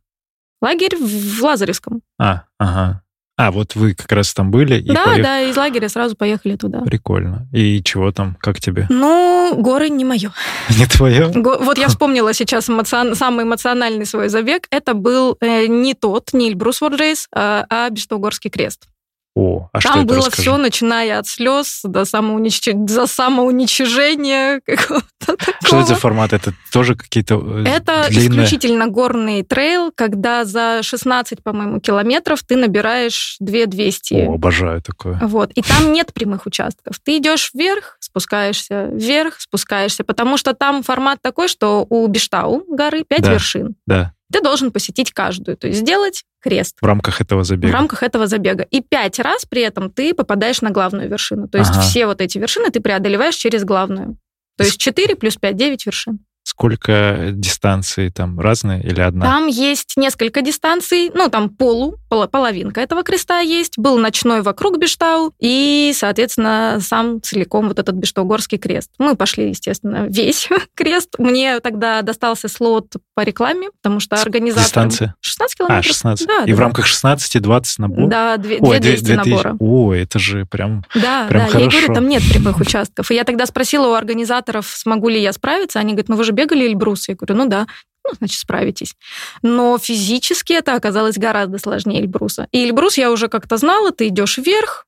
[0.61, 2.03] Лагерь в Лазаревском.
[2.19, 3.03] А, ага.
[3.37, 4.79] А, вот вы как раз там были?
[4.79, 5.23] И да, поех...
[5.23, 6.81] да, из лагеря сразу поехали туда.
[6.83, 7.49] Прикольно.
[7.53, 8.37] И чего там?
[8.41, 8.87] Как тебе?
[8.91, 10.33] Ну, горы не мое.
[10.79, 11.29] Не твое?
[11.35, 11.59] Го...
[11.59, 13.15] Вот я вспомнила сейчас эмоцион...
[13.15, 14.67] самый эмоциональный свой забег.
[14.71, 18.89] Это был э, не тот, не Эльбрус Race, а, а Бестогорский крест.
[19.35, 20.43] О, а Там что было расскажи?
[20.43, 22.61] все, начиная от слез до самоунич...
[22.75, 25.57] до самоуничижения какого-то такого.
[25.65, 26.35] Что это за формат?
[26.35, 28.45] Это тоже какие-то э, Это длинные...
[28.45, 34.15] исключительно горный трейл, когда за 16, по-моему, километров ты набираешь 2200.
[34.15, 35.19] О, обожаю такое.
[35.23, 35.51] Вот.
[35.53, 36.97] И там нет прямых участков.
[37.03, 43.05] Ты идешь вверх, спускаешься вверх, спускаешься, потому что там формат такой, что у Биштау горы
[43.09, 43.77] 5 да, вершин.
[43.87, 46.79] Да ты должен посетить каждую, то есть сделать крест.
[46.81, 47.71] В рамках этого забега.
[47.71, 48.65] В рамках этого забега.
[48.65, 51.49] И пять раз при этом ты попадаешь на главную вершину.
[51.49, 51.83] То есть ага.
[51.83, 54.17] все вот эти вершины ты преодолеваешь через главную.
[54.57, 56.19] То есть 4 плюс 5, 9 вершин.
[56.45, 59.25] Сколько дистанций там разные или одна?
[59.27, 63.79] Там есть несколько дистанций, ну там полу, половинка этого креста есть.
[63.79, 68.91] Был ночной вокруг Бештау и, соответственно, сам целиком вот этот Бештаугорский крест.
[68.99, 71.15] Мы пошли, естественно, весь крест.
[71.19, 74.65] Мне тогда достался слот по рекламе, потому что организатор...
[74.65, 75.15] Дистанция?
[75.21, 75.79] 16 километров.
[75.79, 76.27] А, 16.
[76.27, 78.09] Да, и да, в рамках 16 20 набор?
[78.09, 79.31] Да, 2, Ой, 200 2000.
[79.31, 79.57] набора.
[79.61, 81.59] О, это же прям Да, прям да, хорошо.
[81.65, 83.11] я говорю, там нет прямых участков.
[83.11, 85.79] И я тогда спросила у организаторов, смогу ли я справиться.
[85.79, 87.09] Они говорят, ну вы же бегали Эльбрус?
[87.09, 87.67] Я говорю, ну да.
[88.05, 88.97] Ну, значит, справитесь.
[89.43, 92.49] Но физически это оказалось гораздо сложнее Эльбруса.
[92.51, 94.87] И Эльбрус я уже как-то знала, ты идешь вверх,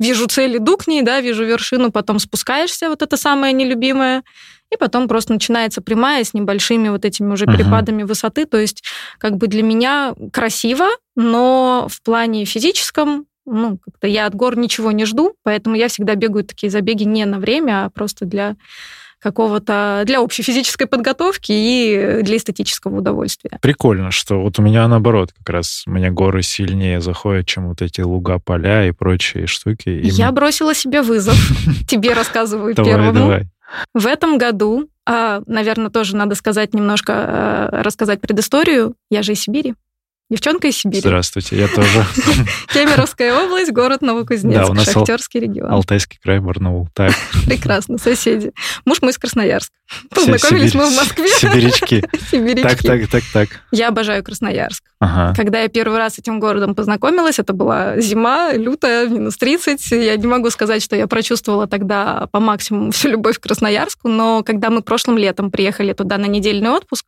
[0.00, 4.24] вижу цель, иду к ней, да, вижу вершину, потом спускаешься, вот это самое нелюбимое,
[4.72, 8.06] и потом просто начинается прямая с небольшими вот этими уже перепадами uh-huh.
[8.06, 8.46] высоты.
[8.46, 8.84] То есть
[9.18, 14.92] как бы для меня красиво, но в плане физическом ну, как-то я от гор ничего
[14.92, 18.56] не жду, поэтому я всегда бегаю такие забеги не на время, а просто для
[19.20, 23.58] какого-то для общей физической подготовки и для эстетического удовольствия.
[23.60, 28.00] Прикольно, что вот у меня наоборот, как раз мне горы сильнее заходят, чем вот эти
[28.00, 29.88] луга, поля и прочие штуки.
[29.88, 31.36] И Я бросила себе вызов.
[31.88, 33.44] Тебе рассказываю первому.
[33.94, 38.94] В этом году, а, наверное, тоже надо сказать немножко, а, рассказать предысторию.
[39.10, 39.74] Я же из Сибири.
[40.30, 41.00] Девчонка из Сибири.
[41.00, 42.06] Здравствуйте, я тоже.
[42.72, 45.72] Кемеровская область, город Новокузнецк, да, у нас Шахтерский регион.
[45.72, 46.88] Алтайский край, Барнаул.
[46.94, 47.12] Так.
[47.46, 48.52] Прекрасно, соседи.
[48.84, 49.74] Муж мой из Красноярска.
[50.14, 51.26] Познакомились мы в Москве.
[51.36, 52.04] Сибирячки.
[52.30, 52.62] Сибирячки.
[52.62, 53.48] Так, так, так, так.
[53.72, 54.84] Я обожаю Красноярск.
[55.00, 55.34] Ага.
[55.36, 59.90] Когда я первый раз с этим городом познакомилась, это была зима, лютая, минус 30.
[59.90, 64.44] Я не могу сказать, что я прочувствовала тогда по максимуму всю любовь к Красноярску, но
[64.44, 67.06] когда мы прошлым летом приехали туда на недельный отпуск,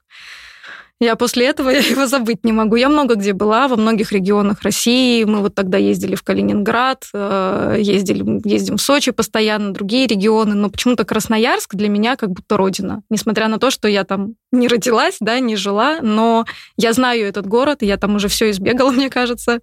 [1.02, 2.76] Я после этого я его забыть не могу.
[2.76, 5.24] Я много где была, во многих регионах России.
[5.24, 10.54] Мы вот тогда ездили в Калининград, э, ездили, ездим в Сочи постоянно, другие регионы.
[10.54, 13.02] Но почему-то Красноярск для меня как будто родина.
[13.10, 16.44] Несмотря на то, что я там не родилась, да, не жила, но
[16.76, 19.58] я знаю этот город, я там уже все избегала, мне кажется.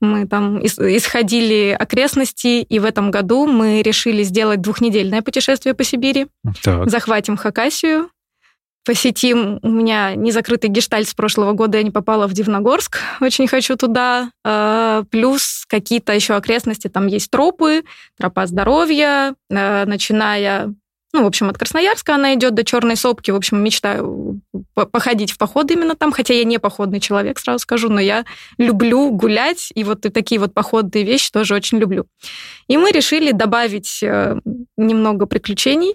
[0.00, 6.28] Мы там исходили окрестности, и в этом году мы решили сделать двухнедельное путешествие по Сибири.
[6.62, 6.88] Так.
[6.88, 8.10] Захватим Хакасию,
[8.84, 9.58] посетим.
[9.62, 14.30] У меня незакрытый гештальт с прошлого года, я не попала в Дивногорск, очень хочу туда.
[14.44, 17.84] А, плюс какие-то еще окрестности, там есть тропы,
[18.18, 20.74] тропа здоровья, а, начиная
[21.14, 23.30] ну, в общем, от Красноярска она идет до Черной Сопки.
[23.30, 24.40] В общем, мечтаю
[24.74, 28.24] походить в походы именно там, хотя я не походный человек, сразу скажу, но я
[28.58, 32.06] люблю гулять, и вот такие вот походные вещи тоже очень люблю.
[32.66, 34.40] И мы решили добавить э,
[34.76, 35.94] немного приключений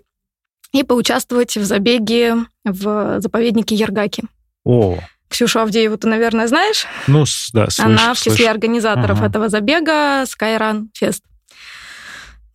[0.71, 4.23] и поучаствовать в забеге в заповеднике Яргаки.
[4.63, 6.85] О, Ксюшу Авдееву ты, наверное, знаешь?
[7.07, 8.49] Ну, да, слышу, Она в числе слышу.
[8.49, 9.27] организаторов ага.
[9.27, 11.21] этого забега Skyrun Fest.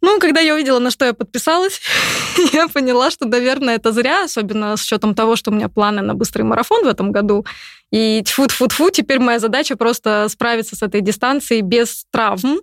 [0.00, 1.80] Ну, когда я увидела, на что я подписалась,
[2.52, 6.14] я поняла, что, наверное, это зря, особенно с учетом того, что у меня планы на
[6.14, 7.46] быстрый марафон в этом году.
[7.90, 12.60] И тьфу-тьфу-тьфу, теперь моя задача просто справиться с этой дистанцией без травм,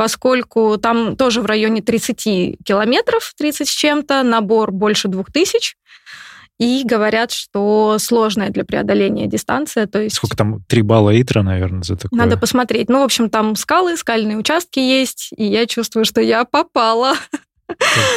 [0.00, 5.74] поскольку там тоже в районе 30 километров, 30 с чем-то, набор больше 2000,
[6.58, 9.86] и говорят, что сложная для преодоления дистанция.
[9.86, 10.16] То есть...
[10.16, 10.64] Сколько там?
[10.68, 12.18] Три балла Итра, наверное, за такое?
[12.18, 12.88] Надо посмотреть.
[12.88, 17.12] Ну, в общем, там скалы, скальные участки есть, и я чувствую, что я попала.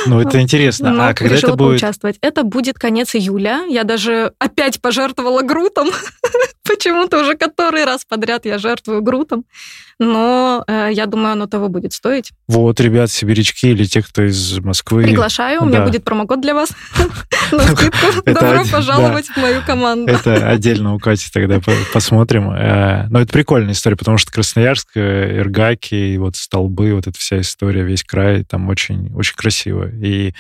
[0.07, 0.91] Ну, это интересно.
[0.91, 1.57] Но а когда это будет?
[1.59, 2.17] поучаствовать.
[2.21, 3.65] Это будет конец июля.
[3.67, 5.89] Я даже опять пожертвовала грутом.
[6.65, 9.45] Почему-то уже который раз подряд я жертвую грутом.
[9.99, 12.31] Но э, я думаю, оно того будет стоить.
[12.47, 15.03] Вот, ребят, сибирячки или те, кто из Москвы.
[15.03, 16.71] Приглашаю, у меня будет промокод для вас
[17.51, 18.23] на скидку.
[18.25, 20.11] Добро пожаловать в мою команду.
[20.11, 21.59] Это отдельно у Кати тогда
[21.93, 22.51] посмотрим.
[22.51, 27.41] Э, но это прикольная история, потому что Красноярск, э, Иргаки, вот столбы, вот эта вся
[27.41, 29.89] история, весь край, там очень, очень красиво.
[29.89, 30.33] И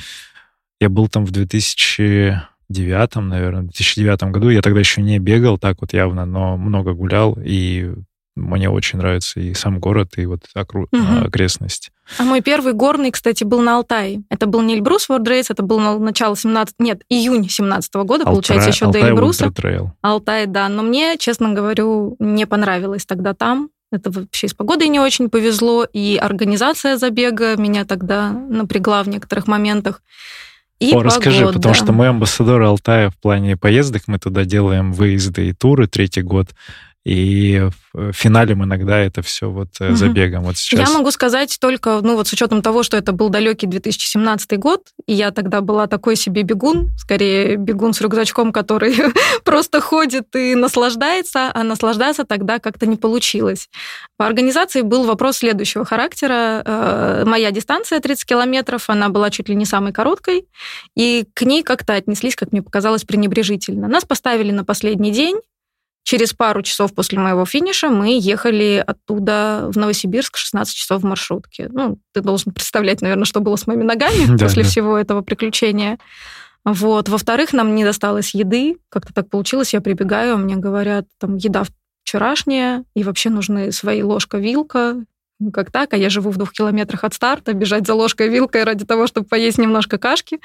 [0.79, 4.49] я был там в 2000 девятом, наверное, в 2009 году.
[4.49, 7.93] Я тогда еще не бегал так вот явно, но много гулял, и
[8.35, 10.87] мне очень нравится и сам город, и вот окру...
[10.91, 11.25] угу.
[11.25, 11.91] окрестность.
[12.17, 14.23] А мой первый горный, кстати, был на Алтае.
[14.29, 16.75] Это был не Эльбрус World Race, это был на начало 17...
[16.79, 19.53] Нет, июнь 17 года, Алтай, получается, еще Алтай до Эльбруса.
[20.01, 20.67] Алтай, да.
[20.67, 23.69] Но мне, честно говорю, не понравилось тогда там.
[23.91, 29.47] Это вообще с погодой не очень повезло, и организация забега меня тогда напрягла в некоторых
[29.47, 30.01] моментах.
[30.83, 35.47] И О, расскажи, потому что мы амбассадоры Алтая в плане поездок, мы туда делаем выезды
[35.47, 36.49] и туры третий год.
[37.05, 37.69] И
[38.13, 39.95] финалем иногда это все вот угу.
[39.95, 40.43] забегом.
[40.43, 40.89] Вот сейчас...
[40.89, 44.87] Я могу сказать только, ну вот с учетом того, что это был далекий 2017 год,
[45.05, 48.95] и я тогда была такой себе бегун, скорее бегун с рюкзачком, который
[49.43, 53.69] просто ходит и наслаждается, а наслаждаться тогда как-то не получилось.
[54.17, 56.63] По организации был вопрос следующего характера.
[56.65, 60.47] Э, моя дистанция 30 километров, она была чуть ли не самой короткой,
[60.95, 63.89] и к ней как-то отнеслись, как мне показалось, пренебрежительно.
[63.89, 65.37] Нас поставили на последний день,
[66.03, 71.69] Через пару часов после моего финиша мы ехали оттуда в Новосибирск 16 часов в маршрутке.
[71.71, 75.97] Ну, ты должен представлять, наверное, что было с моими ногами после всего этого приключения.
[76.65, 77.07] Вот.
[77.07, 78.77] Во-вторых, нам не досталось еды.
[78.89, 79.73] Как-то так получилось.
[79.73, 81.63] Я прибегаю, мне говорят, там, еда
[82.03, 85.05] вчерашняя, и вообще нужны свои ложка-вилка.
[85.53, 85.93] Как так?
[85.93, 87.53] А я живу в двух километрах от старта.
[87.53, 90.39] Бежать за ложкой-вилкой ради того, чтобы поесть немножко кашки,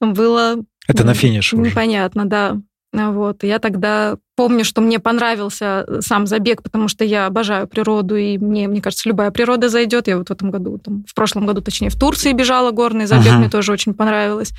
[0.00, 0.56] было...
[0.86, 1.70] Это на финише уже.
[1.70, 2.60] Непонятно, да.
[2.92, 3.42] Вот.
[3.42, 8.38] Я тогда помню, что мне понравился э, сам забег, потому что я обожаю природу, и
[8.38, 10.08] мне, мне кажется, любая природа зайдет.
[10.08, 13.32] Я вот в этом году, там, в прошлом году, точнее, в Турции бежала горный забег,
[13.32, 13.38] uh-huh.
[13.38, 14.52] мне тоже очень понравилось.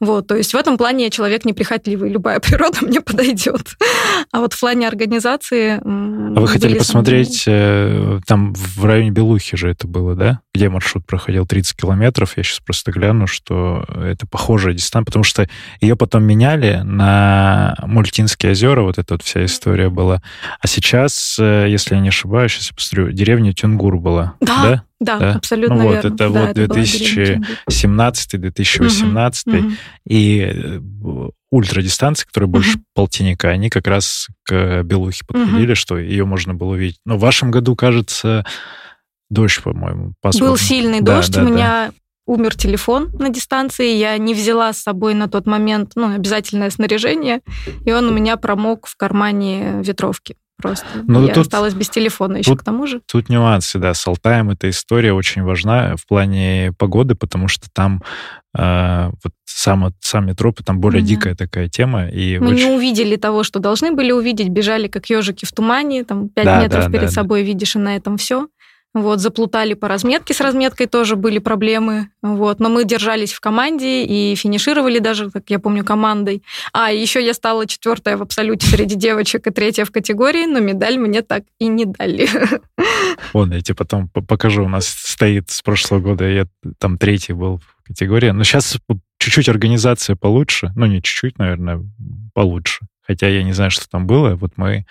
[0.00, 3.76] Вот, то есть в этом плане я человек неприхотливый, любая природа мне подойдет.
[4.32, 5.80] А вот в плане организации...
[5.82, 10.40] А вы хотели посмотреть, э, там в районе Белухи же это было, да?
[10.54, 12.36] Где маршрут проходил 30 километров.
[12.36, 15.48] Я сейчас просто гляну, что это похожая дистанция, потому что
[15.80, 20.22] ее потом меняли на Мультинские озера, вот эта вот вся история была.
[20.60, 24.62] А сейчас, э, если я не ошибаюсь, сейчас я посмотрю, деревня Тюнгур была, да?
[24.62, 25.34] Да, да, да?
[25.34, 26.08] абсолютно ну, вот, верно.
[26.08, 29.42] Это да, вот 2017-2018.
[29.46, 29.72] Угу, угу.
[30.06, 30.80] И э,
[31.50, 32.84] ультрадистанции, которые больше угу.
[32.94, 35.76] полтинника, они как раз к Белухе подходили, угу.
[35.76, 36.98] что ее можно было увидеть.
[37.04, 38.46] Но в вашем году, кажется,
[39.28, 40.50] дождь, по-моему, пасмурно.
[40.50, 41.92] Был сильный да, дождь, да, у меня да.
[42.26, 47.42] умер телефон на дистанции, я не взяла с собой на тот момент ну, обязательное снаряжение,
[47.84, 50.36] и он у меня промок в кармане ветровки.
[50.56, 50.86] Просто.
[51.06, 53.00] Ну, я тут, осталась без телефона еще тут, к тому же.
[53.10, 53.94] Тут нюансы, да.
[53.94, 58.02] С Алтаем эта история очень важна в плане погоды, потому что там
[58.56, 61.08] э, вот сам, сами тропы, там более угу.
[61.08, 62.08] дикая такая тема.
[62.08, 62.68] И Мы очень...
[62.68, 66.62] не увидели того, что должны были увидеть, бежали как ежики в тумане, там 5 да,
[66.62, 67.46] метров да, перед да, собой да.
[67.46, 68.48] видишь, и на этом все.
[68.96, 72.08] Вот, заплутали по разметке, с разметкой тоже были проблемы.
[72.22, 76.42] Вот, но мы держались в команде и финишировали даже, как я помню, командой.
[76.72, 80.96] А, еще я стала четвертая в абсолюте среди девочек и третья в категории, но медаль
[80.96, 82.26] мне так и не дали.
[83.34, 84.64] Вон, я тебе потом покажу.
[84.64, 86.46] У нас стоит с прошлого года, я
[86.78, 88.30] там третий был в категории.
[88.30, 88.78] Но сейчас
[89.18, 90.72] чуть-чуть организация получше.
[90.74, 91.82] Ну, не чуть-чуть, наверное,
[92.32, 92.86] получше.
[93.06, 94.36] Хотя я не знаю, что там было.
[94.36, 94.86] Вот мы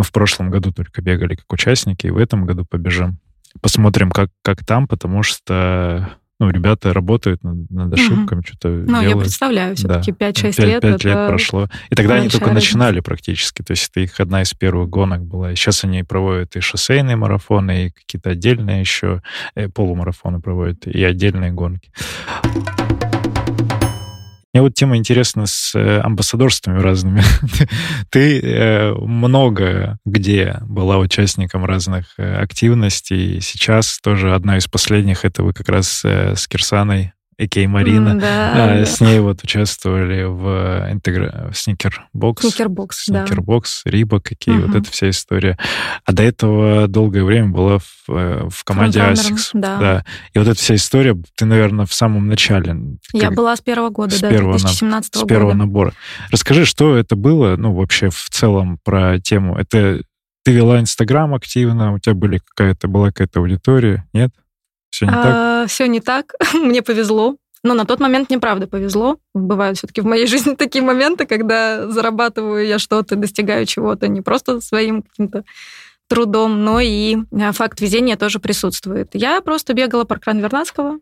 [0.00, 3.18] мы в прошлом году только бегали как участники, и в этом году побежим.
[3.60, 8.46] Посмотрим, как, как там, потому что ну, ребята работают над, над ошибками, угу.
[8.46, 9.08] что-то Ну, делают.
[9.10, 10.30] я представляю, все-таки да.
[10.30, 10.80] 5-6 лет.
[10.80, 11.68] 5 лет прошло.
[11.90, 12.66] И тогда они только разница.
[12.66, 13.60] начинали практически.
[13.60, 15.52] То есть это их одна из первых гонок была.
[15.52, 19.20] И сейчас они проводят и шоссейные марафоны, и какие-то отдельные еще
[19.54, 21.92] э, полумарафоны проводят, и отдельные гонки.
[24.52, 27.22] Мне вот тема интересна с э, амбассадорствами разными.
[28.10, 33.40] Ты э, много где была участником разных э, активностей.
[33.40, 38.18] Сейчас тоже одна из последних, это вы как раз с Кирсаной Экей Марина.
[38.18, 38.84] Да, а, да.
[38.84, 41.48] С ней вот участвовали в, интегра...
[41.50, 42.42] в Сникербокс.
[42.42, 43.26] Сникербокс, да.
[43.26, 44.66] Сникербокс, Риба, какие, угу.
[44.66, 45.56] вот эта вся история.
[46.04, 49.50] А до этого долгое время была в, э, в команде Асикс.
[49.54, 49.78] Да.
[49.78, 50.04] да.
[50.34, 52.76] И вот эта вся история, ты, наверное, в самом начале.
[53.14, 53.36] Я как...
[53.36, 55.24] была с первого года, с да, первого 2017 года.
[55.24, 55.94] С первого набора.
[56.30, 59.56] Расскажи, что это было, ну, вообще в целом про тему.
[59.56, 60.02] Это
[60.44, 64.30] ты вела Инстаграм активно, у тебя были какая-то, была какая-то аудитория, нет?
[65.00, 65.22] Все не а,
[65.62, 65.70] так?
[65.70, 66.34] Все не так.
[66.54, 67.36] Мне повезло.
[67.62, 69.18] Но на тот момент мне правда повезло.
[69.34, 74.60] Бывают все-таки в моей жизни такие моменты, когда зарабатываю я что-то, достигаю чего-то не просто
[74.60, 75.44] своим каким-то
[76.08, 79.10] трудом, но и а, факт везения тоже присутствует.
[79.12, 80.98] Я просто бегала паркран Вернадского,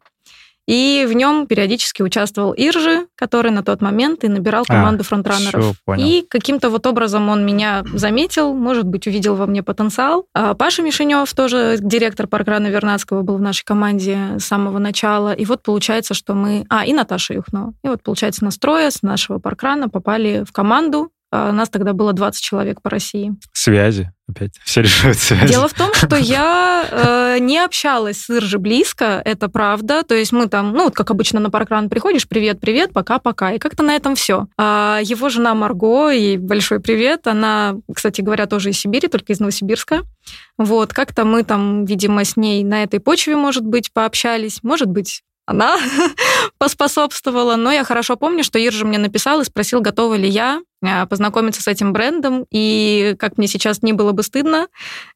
[0.68, 5.04] и в нем периодически участвовал Иржи, который на тот момент и набирал а, команду а,
[5.04, 5.76] фронтранеров.
[5.96, 10.26] И каким-то вот образом он меня заметил, может быть, увидел во мне потенциал.
[10.34, 15.32] А Паша Мишенев, тоже директор паркрана Вернадского, был в нашей команде с самого начала.
[15.32, 16.66] И вот получается, что мы...
[16.68, 17.72] А, и Наташа Юхно.
[17.82, 22.82] И вот, получается, настроя с нашего паркрана попали в команду, нас тогда было 20 человек
[22.82, 23.32] по России.
[23.52, 24.58] Связи опять.
[24.64, 25.48] Все решают связи.
[25.48, 30.02] Дело в том, что я э, не общалась с Иржи близко, это правда.
[30.02, 33.52] То есть мы там, ну, вот как обычно на паркран приходишь, привет, привет, пока-пока.
[33.52, 34.46] И как-то на этом все.
[34.56, 37.26] А его жена Марго, ей большой привет.
[37.26, 40.02] Она, кстати говоря, тоже из Сибири, только из Новосибирска.
[40.56, 44.62] Вот, как-то мы там, видимо, с ней на этой почве, может быть, пообщались.
[44.62, 45.78] Может быть, она
[46.58, 47.56] поспособствовала.
[47.56, 50.60] Но я хорошо помню, что Иржа мне написал и спросил, готова ли я а,
[51.08, 52.46] познакомиться с этим брендом.
[52.50, 54.68] И как мне сейчас не было бы стыдно,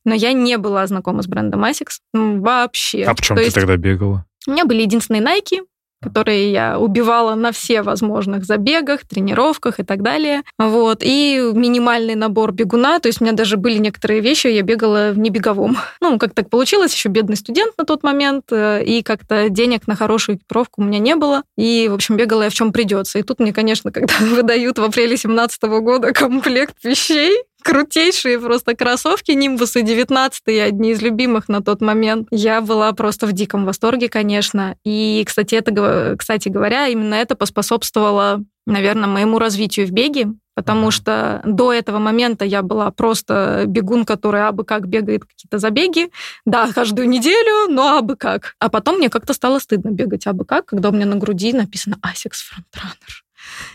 [0.04, 3.04] но я не была знакома с брендом Asics вообще.
[3.04, 3.54] А в чем То ты есть...
[3.54, 4.26] тогда бегала?
[4.46, 5.60] У меня были единственные Nike,
[6.02, 10.42] которые я убивала на все возможных забегах, тренировках и так далее.
[10.58, 11.02] Вот.
[11.02, 15.18] И минимальный набор бегуна, то есть у меня даже были некоторые вещи, я бегала в
[15.18, 15.76] небеговом.
[16.00, 19.94] Ну, как так получилось, еще бедный студент на тот момент, э, и как-то денег на
[19.94, 21.42] хорошую экипировку у меня не было.
[21.56, 23.20] И, в общем, бегала я в чем придется.
[23.20, 29.32] И тут мне, конечно, когда выдают в апреле 2017 года комплект вещей, крутейшие просто кроссовки
[29.32, 32.28] Нимбусы 19 одни из любимых на тот момент.
[32.30, 34.76] Я была просто в диком восторге, конечно.
[34.84, 41.42] И, кстати, это, кстати говоря, именно это поспособствовало, наверное, моему развитию в беге, потому что
[41.46, 46.10] до этого момента я была просто бегун, который абы как бегает какие-то забеги.
[46.44, 48.54] Да, каждую неделю, но абы как.
[48.58, 51.96] А потом мне как-то стало стыдно бегать абы как, когда у меня на груди написано
[52.04, 53.22] ASICS Frontrunner.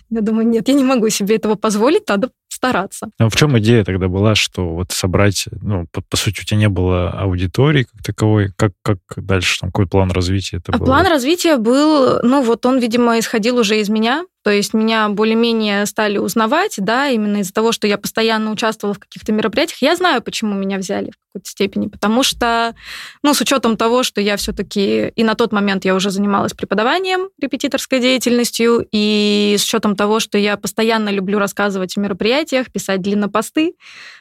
[0.09, 3.09] Я думаю, нет, я не могу себе этого позволить, надо стараться.
[3.19, 6.57] А в чем идея тогда была, что вот собрать, ну, по, по сути, у тебя
[6.57, 10.85] не было аудитории как таковой, как, как дальше, там, какой план развития это а был?
[10.85, 15.85] План развития был, ну, вот он, видимо, исходил уже из меня, то есть меня более-менее
[15.85, 19.81] стали узнавать, да, именно из-за того, что я постоянно участвовала в каких-то мероприятиях.
[19.81, 22.73] Я знаю, почему меня взяли в какой-то степени, потому что,
[23.23, 27.27] ну, с учетом того, что я все-таки и на тот момент я уже занималась преподаванием,
[27.41, 33.73] репетиторской деятельностью, и с учетом того, что я постоянно люблю рассказывать о мероприятиях, писать длиннопосты,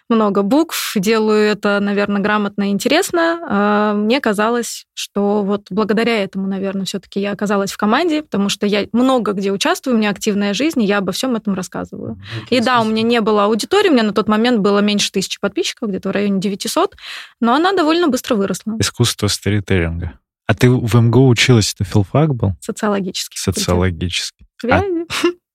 [0.08, 3.40] много букв, делаю это, наверное, грамотно и интересно.
[3.48, 8.66] А, мне казалось, что вот благодаря этому, наверное, все-таки я оказалась в команде, потому что
[8.66, 12.16] я много где участвую, у меня активная жизнь, и я обо всем этом рассказываю.
[12.16, 15.10] Ну, и да, у меня не было аудитории, у меня на тот момент было меньше
[15.10, 16.96] тысячи подписчиков, где-то в районе 900,
[17.40, 18.76] но она довольно быстро выросла.
[18.78, 20.18] Искусство сторителлинга.
[20.46, 22.52] А ты в МГУ училась, это филфак был?
[22.60, 23.38] Социологический.
[23.38, 24.46] Социологический.
[24.58, 25.06] Связи.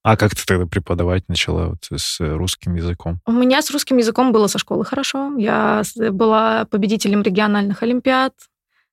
[0.02, 3.20] А как ты тогда преподавать начала вот с русским языком?
[3.26, 5.32] У меня с русским языком было со школы хорошо.
[5.36, 8.34] Я была победителем региональных олимпиад,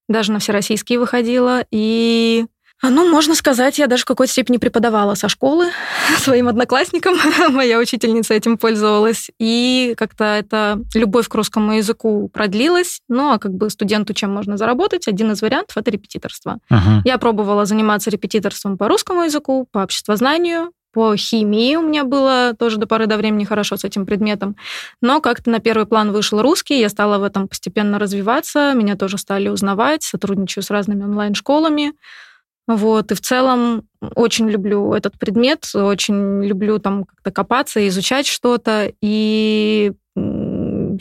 [0.07, 1.63] даже на всероссийские выходила.
[1.71, 2.45] И
[2.81, 5.69] ну, можно сказать, я даже в какой-то степени преподавала со школы
[6.19, 7.17] своим одноклассникам.
[7.49, 9.29] Моя учительница этим пользовалась.
[9.37, 13.01] И как-то эта любовь к русскому языку продлилась.
[13.09, 15.07] Ну, а как бы студенту чем можно заработать?
[15.07, 16.59] Один из вариантов— это репетиторство.
[16.71, 17.01] Uh-huh.
[17.03, 22.77] Я пробовала заниматься репетиторством по русскому языку, по обществознанию, по химии у меня было тоже
[22.77, 24.55] до поры до времени хорошо с этим предметом.
[25.01, 29.17] Но как-то на первый план вышел русский, я стала в этом постепенно развиваться, меня тоже
[29.17, 31.93] стали узнавать, сотрудничаю с разными онлайн-школами.
[32.67, 38.91] Вот, и в целом очень люблю этот предмет, очень люблю там как-то копаться, изучать что-то.
[39.01, 39.91] И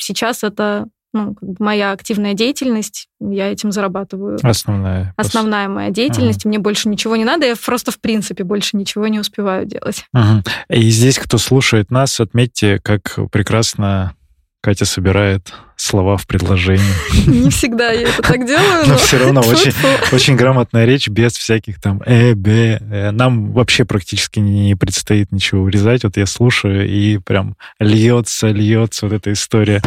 [0.01, 4.39] сейчас это ну, как бы моя активная деятельность, я этим зарабатываю.
[4.43, 5.15] Основная.
[5.17, 6.49] Основная моя деятельность, ага.
[6.49, 10.05] мне больше ничего не надо, я просто в принципе больше ничего не успеваю делать.
[10.13, 10.43] Ага.
[10.69, 14.15] И здесь, кто слушает нас, отметьте, как прекрасно
[14.61, 16.83] Катя собирает слова в предложении.
[17.27, 18.93] Не всегда я это так делаю, но...
[18.93, 19.73] но все равно очень,
[20.11, 22.79] очень грамотная речь, без всяких там э, б.
[22.81, 23.11] Э.
[23.13, 26.03] Нам вообще практически не предстоит ничего урезать.
[26.03, 29.81] Вот я слушаю, и прям льется, льется вот эта история.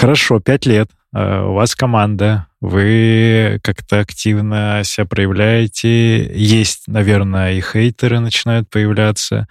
[0.00, 0.88] Хорошо, пять лет.
[1.14, 6.22] Э, у вас команда, вы как-то активно себя проявляете.
[6.34, 9.46] Есть, наверное, и хейтеры начинают появляться.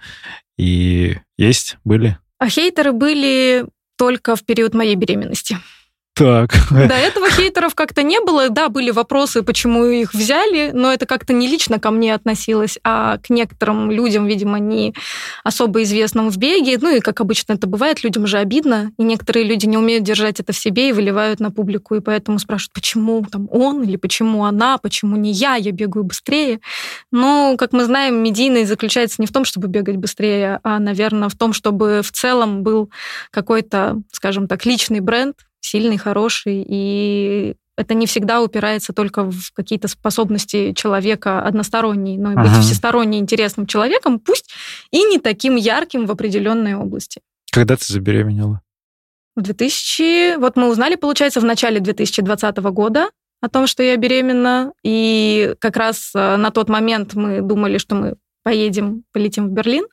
[0.58, 2.18] И есть, были?
[2.40, 3.64] А хейтеры были
[3.96, 5.56] только в период моей беременности.
[6.20, 6.50] Так.
[6.70, 8.50] До этого хейтеров как-то не было.
[8.50, 13.16] Да, были вопросы, почему их взяли, но это как-то не лично ко мне относилось, а
[13.16, 14.92] к некоторым людям, видимо, не
[15.44, 16.76] особо известным в беге.
[16.78, 20.40] Ну и, как обычно это бывает, людям же обидно, и некоторые люди не умеют держать
[20.40, 24.44] это в себе и выливают на публику, и поэтому спрашивают, почему там он или почему
[24.44, 26.60] она, почему не я, я бегаю быстрее.
[27.10, 31.34] Но, как мы знаем, медийность заключается не в том, чтобы бегать быстрее, а, наверное, в
[31.34, 32.90] том, чтобы в целом был
[33.30, 39.88] какой-то, скажем так, личный бренд, сильный, хороший, и это не всегда упирается только в какие-то
[39.88, 42.60] способности человека односторонние, но и быть ага.
[42.60, 44.50] всесторонне интересным человеком, пусть
[44.90, 47.22] и не таким ярким в определенной области.
[47.52, 48.60] Когда ты забеременела?
[49.34, 50.36] В 2000...
[50.38, 53.08] Вот мы узнали, получается, в начале 2020 года
[53.40, 57.94] о том, что я беременна, и как раз э, на тот момент мы думали, что
[57.94, 59.86] мы поедем, полетим в Берлин.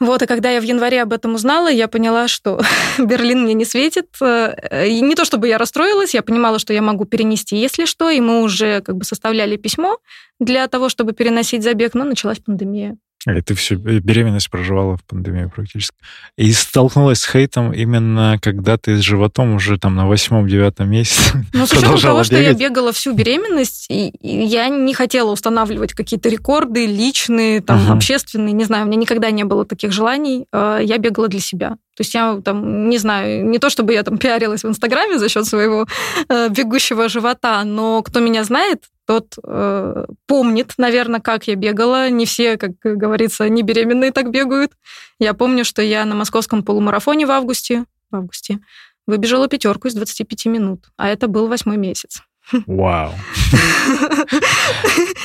[0.00, 2.60] Вот, и когда я в январе об этом узнала, я поняла, что
[2.98, 4.08] Берлин мне не светит.
[4.20, 8.10] Э, и не то чтобы я расстроилась, я понимала, что я могу перенести, если что,
[8.10, 9.98] и мы уже как бы составляли письмо
[10.40, 12.96] для того, чтобы переносить забег, но началась пандемия.
[13.26, 15.96] И ты всю беременность проживала в пандемии практически.
[16.36, 21.66] И столкнулась с хейтом именно когда ты с животом уже там на восьмом-девятом месяце Ну,
[21.66, 26.28] с учетом того, что я бегала всю беременность, и, и я не хотела устанавливать какие-то
[26.28, 30.46] рекорды личные, там, uh общественные, не знаю, у меня никогда не было таких желаний.
[30.52, 31.70] А, я бегала для себя.
[31.96, 35.28] То есть я там, не знаю, не то чтобы я там пиарилась в Инстаграме за
[35.28, 35.86] счет своего
[36.28, 42.10] э, бегущего живота, но кто меня знает, тот э, помнит, наверное, как я бегала.
[42.10, 44.72] Не все, как говорится, не беременные так бегают.
[45.18, 48.60] Я помню, что я на московском полумарафоне в августе, в августе
[49.06, 52.22] выбежала пятерку из 25 минут, а это был восьмой месяц.
[52.66, 53.14] Вау.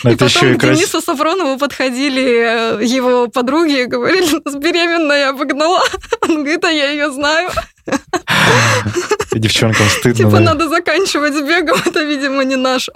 [0.04, 5.82] И потом к Денису Сафронову подходили э, его подруги и говорили, беременная обогнала.
[6.22, 7.50] Он говорит, а я ее знаю.
[9.34, 10.26] Девчонкам стыдно.
[10.26, 12.92] Типа надо заканчивать с бегом, это, видимо, не наше.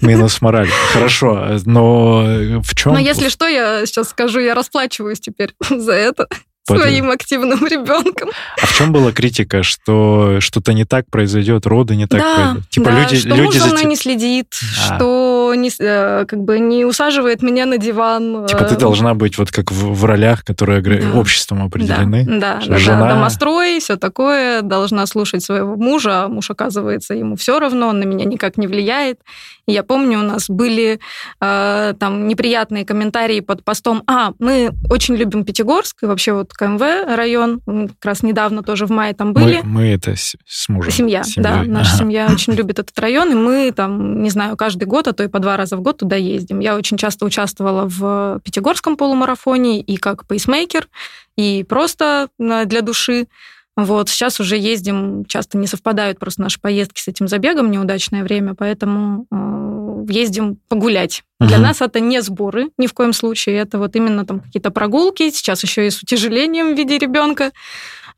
[0.00, 0.70] Минус мораль.
[0.92, 2.24] Хорошо, но
[2.62, 2.94] в чем...
[2.94, 6.28] Но если что, я сейчас скажу, я расплачиваюсь теперь за это
[6.76, 8.30] своим активным ребенком.
[8.60, 12.68] А в чем была критика, что что-то не так произойдет, роды не так да, произойдут?
[12.70, 14.54] Типа да, люди, что люди муж за мной не следит,
[14.88, 14.96] а.
[14.96, 18.46] что не, э, как бы не усаживает меня на диван.
[18.46, 18.78] Типа ты э.
[18.78, 21.18] должна быть вот как в, в ролях, которые да.
[21.18, 22.24] обществом определены.
[22.26, 23.00] Да, да, жена...
[23.00, 28.00] да, домострой, все такое, должна слушать своего мужа, а муж, оказывается, ему все равно, он
[28.00, 29.20] на меня никак не влияет.
[29.66, 30.98] И я помню, у нас были
[31.40, 36.80] э, там неприятные комментарии под постом, а, мы очень любим Пятигорск, и вообще вот КМВ
[36.80, 39.60] район, как раз недавно тоже в мае там были.
[39.62, 40.90] Мы, мы это с, с мужем.
[40.90, 41.98] Семья, да, наша ага.
[41.98, 45.28] семья очень любит этот район, и мы там, не знаю, каждый год, а то и
[45.28, 46.60] по два раза в год туда ездим.
[46.60, 50.88] Я очень часто участвовала в Пятигорском полумарафоне и как пейсмейкер,
[51.36, 53.28] и просто для души.
[53.76, 58.56] Вот, сейчас уже ездим, часто не совпадают просто наши поездки с этим забегом, неудачное время,
[58.56, 61.22] поэтому э, ездим погулять.
[61.38, 61.48] Угу.
[61.48, 65.30] Для нас это не сборы ни в коем случае, это вот именно там какие-то прогулки,
[65.30, 67.52] сейчас еще и с утяжелением в виде ребенка.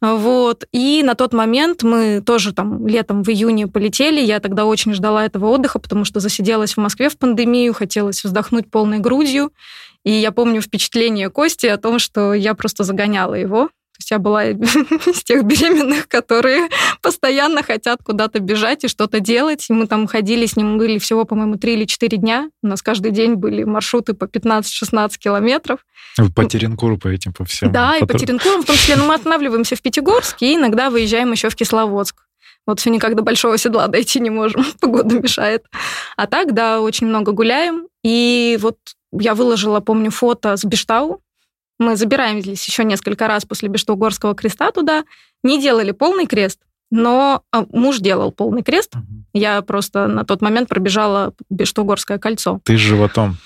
[0.00, 0.64] Вот.
[0.72, 4.20] И на тот момент мы тоже там летом в июне полетели.
[4.20, 8.70] Я тогда очень ждала этого отдыха, потому что засиделась в Москве в пандемию, хотелось вздохнуть
[8.70, 9.52] полной грудью.
[10.04, 13.68] И я помню впечатление Кости о том, что я просто загоняла его.
[14.10, 16.68] Есть я была из тех беременных, которые
[17.00, 19.66] постоянно хотят куда-то бежать и что-то делать.
[19.70, 22.50] И мы там ходили с ним, были всего, по-моему, три или четыре дня.
[22.62, 25.80] У нас каждый день были маршруты по 15-16 километров.
[26.34, 27.70] По Теренкуру по этим, по всем?
[27.70, 28.96] Да, и по Теренкуру, в том числе.
[28.96, 32.24] Но мы останавливаемся в Пятигорске и иногда выезжаем еще в Кисловодск.
[32.66, 35.64] Вот все никак до Большого Седла дойти не можем, погода мешает.
[36.16, 37.86] А так, да, очень много гуляем.
[38.02, 38.76] И вот
[39.12, 41.22] я выложила, помню, фото с Бештау.
[41.80, 45.04] Мы забираемся еще несколько раз после Бештаугорского креста туда.
[45.42, 46.60] Не делали полный крест,
[46.90, 48.94] но а, муж делал полный крест.
[48.94, 49.04] Угу.
[49.32, 52.60] Я просто на тот момент пробежала Бештаугорское кольцо.
[52.64, 53.38] Ты с животом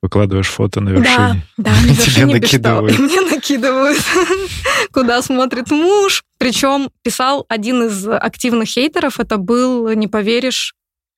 [0.00, 1.44] выкладываешь фото на вершине.
[1.56, 2.98] Да, да, на вершине накидывают.
[3.00, 3.98] Мне накидывают,
[4.92, 6.22] куда смотрит муж.
[6.38, 10.76] Причем писал один из активных хейтеров, это был, не поверишь,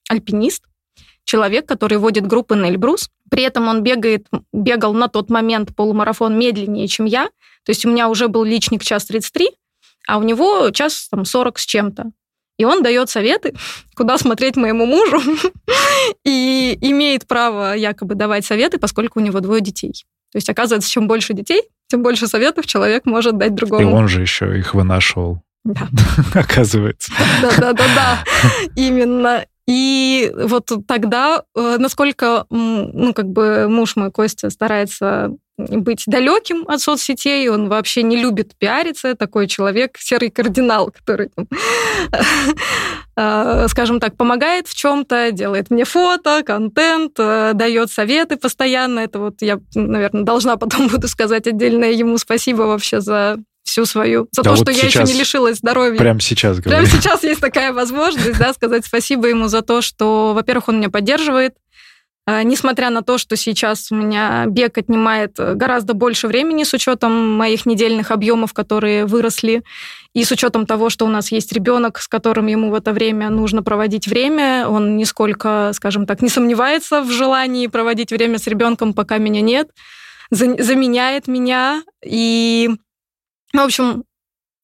[0.09, 0.65] альпинист,
[1.25, 3.11] человек, который водит группы на Эльбрус.
[3.35, 7.25] При этом он бегает, бегал на тот момент полумарафон медленнее, чем я.
[7.65, 9.49] То есть у меня уже был личник час 33,
[10.07, 12.13] а у него час там, 40 с чем-то.
[12.59, 13.53] И он дает советы,
[13.97, 15.21] куда смотреть моему мужу,
[16.25, 20.05] и имеет право якобы давать советы, поскольку у него двое детей.
[20.31, 23.83] То есть, оказывается, чем больше детей, тем больше советов человек может дать другому.
[23.83, 25.43] И он же еще их вынашивал.
[25.65, 25.89] Да.
[26.35, 27.11] Оказывается.
[27.43, 28.25] Да, да, да, да.
[28.77, 29.45] Именно.
[29.67, 36.81] И вот тогда, э, насколько, ну, как бы муж мой, Костя, старается быть далеким от
[36.81, 41.31] соцсетей, он вообще не любит пиариться, такой человек, серый кардинал, который,
[43.17, 49.01] э, скажем так, помогает в чем-то, делает мне фото, контент, э, дает советы постоянно.
[49.01, 54.29] Это вот я, наверное, должна потом буду сказать отдельное ему спасибо вообще за всю свою,
[54.31, 55.99] за да то, вот что я еще не лишилась здоровья.
[55.99, 56.85] Прямо сейчас говорю.
[56.85, 60.91] Прямо сейчас есть такая возможность, да, сказать спасибо ему за то, что, во-первых, он меня
[60.91, 61.55] поддерживает,
[62.27, 67.37] а, Несмотря на то, что сейчас у меня бег отнимает гораздо больше времени с учетом
[67.37, 69.63] моих недельных объемов, которые выросли,
[70.15, 73.29] и с учетом того, что у нас есть ребенок, с которым ему в это время
[73.29, 78.95] нужно проводить время, он нисколько, скажем так, не сомневается в желании проводить время с ребенком,
[78.95, 79.69] пока меня нет,
[80.31, 81.83] заменяет меня.
[82.03, 82.71] И
[83.63, 84.05] в общем,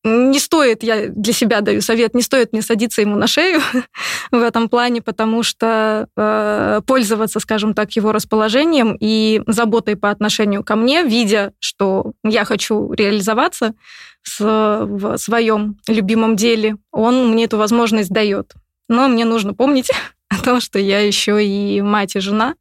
[0.02, 3.60] не стоит, я для себя даю совет, не стоит мне садиться ему на шею
[4.30, 10.64] в этом плане, потому что э, пользоваться, скажем так, его расположением и заботой по отношению
[10.64, 13.74] ко мне, видя, что я хочу реализоваться
[14.22, 18.54] с, в своем любимом деле, он мне эту возможность дает.
[18.88, 19.90] Но мне нужно помнить
[20.28, 22.54] о том, что я еще и мать и жена,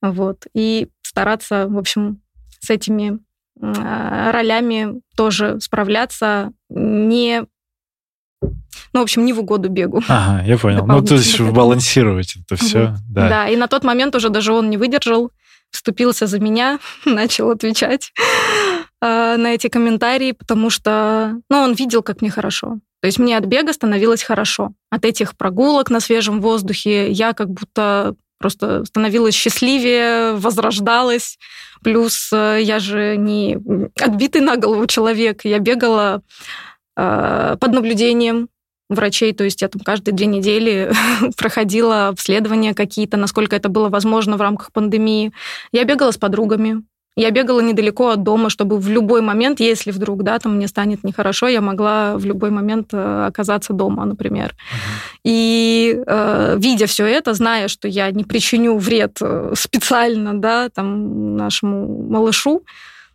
[0.00, 2.20] вот, и стараться, в общем,
[2.58, 3.20] с этими
[3.62, 7.44] ролями тоже справляться не
[8.92, 10.02] ну, в общем, не в угоду бегу.
[10.08, 10.86] Ага, я понял.
[10.86, 12.98] Ну, то есть балансировать это все, вот.
[13.08, 13.28] да.
[13.28, 15.30] Да, и на тот момент уже даже он не выдержал,
[15.70, 18.12] вступился за меня, начал отвечать
[19.00, 22.80] э, на эти комментарии, потому что, ну, он видел, как мне хорошо.
[23.00, 24.72] То есть мне от бега становилось хорошо.
[24.90, 31.38] От этих прогулок на свежем воздухе я как будто просто становилась счастливее, возрождалась.
[31.82, 33.58] Плюс э, я же не
[33.98, 35.44] отбитый на голову человек.
[35.44, 36.22] Я бегала
[36.96, 38.48] э, под наблюдением
[38.90, 40.92] врачей, то есть я там каждые две недели
[41.36, 45.32] проходила обследования какие-то, насколько это было возможно в рамках пандемии.
[45.72, 46.82] Я бегала с подругами,
[47.16, 51.04] я бегала недалеко от дома, чтобы в любой момент, если вдруг, да, там мне станет
[51.04, 54.54] нехорошо, я могла в любой момент э, оказаться дома, например.
[54.54, 55.18] Uh-huh.
[55.24, 61.36] И э, видя все это, зная, что я не причиню вред э, специально, да, там
[61.36, 62.64] нашему малышу,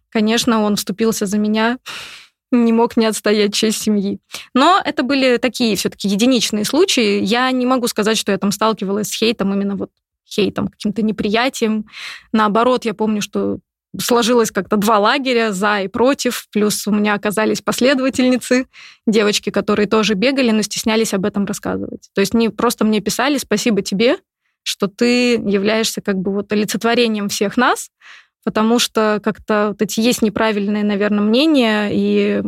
[0.10, 1.78] конечно, он вступился за меня
[2.52, 4.20] не мог не отстоять честь семьи.
[4.54, 7.22] Но это были такие все-таки единичные случаи.
[7.24, 9.90] Я не могу сказать, что я там сталкивалась с хейтом, именно вот
[10.26, 11.86] хейтом, каким-то неприятием.
[12.32, 13.60] Наоборот, я помню, что
[14.00, 18.68] сложилось как-то два лагеря, за и против, плюс у меня оказались последовательницы,
[19.06, 22.10] девочки, которые тоже бегали, но стеснялись об этом рассказывать.
[22.14, 24.18] То есть не просто мне писали «спасибо тебе»,
[24.64, 27.90] что ты являешься как бы вот олицетворением всех нас,
[28.44, 32.42] потому что как-то вот эти есть неправильные, наверное, мнения и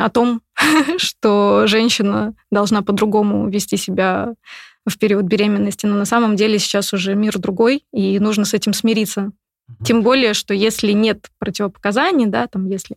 [0.00, 0.40] о том,
[0.96, 4.34] что женщина должна по-другому вести себя
[4.86, 5.86] в период беременности.
[5.86, 9.32] Но на самом деле сейчас уже мир другой, и нужно с этим смириться.
[9.84, 12.96] Тем более, что если нет противопоказаний, да, там, если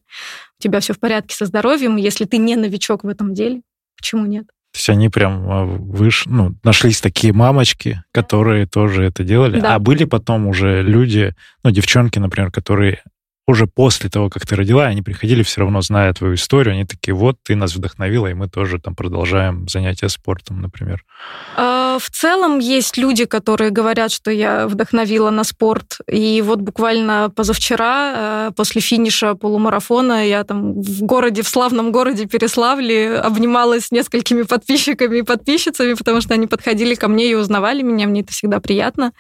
[0.60, 3.62] у тебя все в порядке со здоровьем, если ты не новичок в этом деле,
[3.98, 4.48] почему нет?
[4.74, 6.26] То есть они прям а, выш...
[6.26, 9.60] ну, нашлись такие мамочки, которые тоже это делали.
[9.60, 9.76] Да.
[9.76, 11.34] А были потом уже люди,
[11.64, 13.02] ну, девчонки, например, которые
[13.48, 17.16] уже после того, как ты родила, они приходили все равно, зная твою историю, они такие,
[17.16, 21.06] вот, ты нас вдохновила, и мы тоже там продолжаем занятия спортом, например.
[21.56, 27.32] А, в целом есть люди, которые говорят, что я вдохновила на спорт, и вот буквально
[27.34, 33.92] позавчера, э, после финиша полумарафона, я там в городе, в славном городе Переславле обнималась с
[33.92, 38.34] несколькими подписчиками и подписчицами, потому что они подходили ко мне и узнавали меня, мне это
[38.34, 39.14] всегда приятно.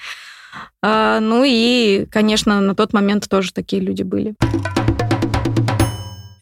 [0.81, 4.35] А, ну и, конечно, на тот момент тоже такие люди были.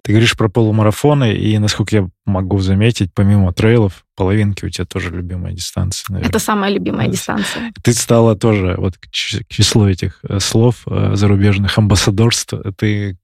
[0.03, 5.09] Ты говоришь про полумарафоны, и, насколько я могу заметить, помимо трейлов, половинки у тебя тоже
[5.11, 6.29] любимая дистанция, наверное.
[6.29, 7.71] Это самая любимая дистанция.
[7.83, 13.17] Ты стала тоже, вот к числу этих э, слов э, зарубежных амбассадорств, ты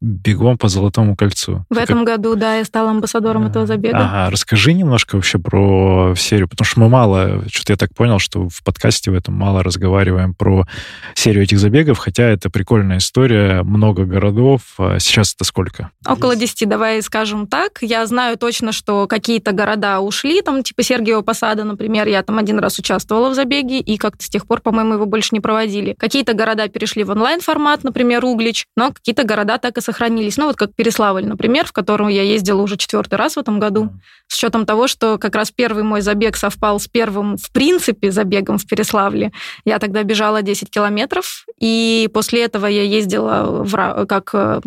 [0.00, 1.64] бегом по Золотому кольцу.
[1.70, 2.16] В ты этом как...
[2.16, 3.98] году, да, я стала амбассадором а, этого забега.
[3.98, 8.48] Ага, расскажи немножко вообще про серию, потому что мы мало, что-то я так понял, что
[8.48, 10.66] в подкасте в этом мало разговариваем про
[11.14, 14.62] серию этих забегов, хотя это прикольная история, много городов.
[14.78, 15.90] А сейчас это сколько?
[16.06, 17.78] Около 10, давай скажем так.
[17.80, 22.58] Я знаю точно, что какие-то города ушли, там, типа Сергиева Посада, например, я там один
[22.58, 25.94] раз участвовала в забеге, и как-то с тех пор, по-моему, его больше не проводили.
[25.98, 30.36] Какие-то города перешли в онлайн-формат, например, Углич, но какие-то города так и сохранились.
[30.36, 33.90] Ну, вот как Переславль, например, в котором я ездила уже четвертый раз в этом году,
[34.28, 38.58] с учетом того, что как раз первый мой забег совпал с первым, в принципе, забегом
[38.58, 39.32] в Переславле.
[39.64, 44.60] Я тогда бежала 10 километров, и после этого я ездила в, как, э,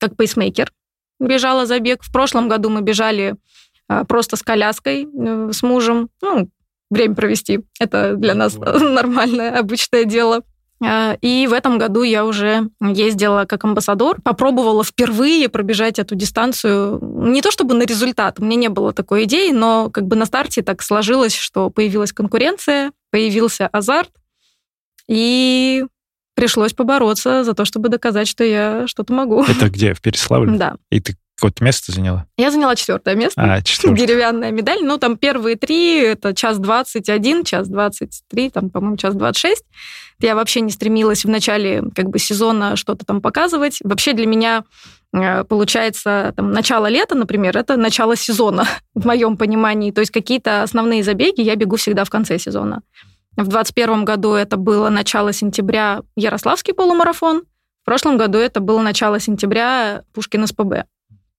[0.00, 0.72] как пейсмейкер,
[1.20, 2.02] бежала забег.
[2.02, 3.36] В прошлом году мы бежали
[4.08, 6.48] просто с коляской, э, с мужем, ну,
[6.90, 7.60] время провести.
[7.78, 10.42] Это для нас нормальное, обычное дело.
[10.84, 16.98] А, и в этом году я уже ездила как амбассадор, попробовала впервые пробежать эту дистанцию.
[17.00, 20.26] Не то чтобы на результат, у меня не было такой идеи, но как бы на
[20.26, 24.10] старте так сложилось, что появилась конкуренция, появился азарт,
[25.08, 25.84] и
[26.34, 29.44] пришлось побороться за то, чтобы доказать, что я что-то могу.
[29.44, 30.52] Это где, в Переславле?
[30.58, 30.76] Да.
[30.90, 32.26] И ты Какое-то место заняла?
[32.36, 33.42] Я заняла четвертое место.
[33.42, 34.06] А, четвертое.
[34.06, 34.78] Деревянная медаль.
[34.84, 39.40] Ну, там первые три, это час двадцать один, час двадцать три, там, по-моему, час двадцать
[39.40, 39.64] шесть.
[40.20, 43.78] Я вообще не стремилась в начале как бы сезона что-то там показывать.
[43.82, 44.62] Вообще для меня
[45.12, 49.90] э, получается, там, начало лета, например, это начало сезона, в моем понимании.
[49.90, 52.82] То есть какие-то основные забеги я бегу всегда в конце сезона.
[53.32, 57.42] В 2021 году это было начало сентября Ярославский полумарафон.
[57.82, 60.84] В прошлом году это было начало сентября Пушкин СПБ.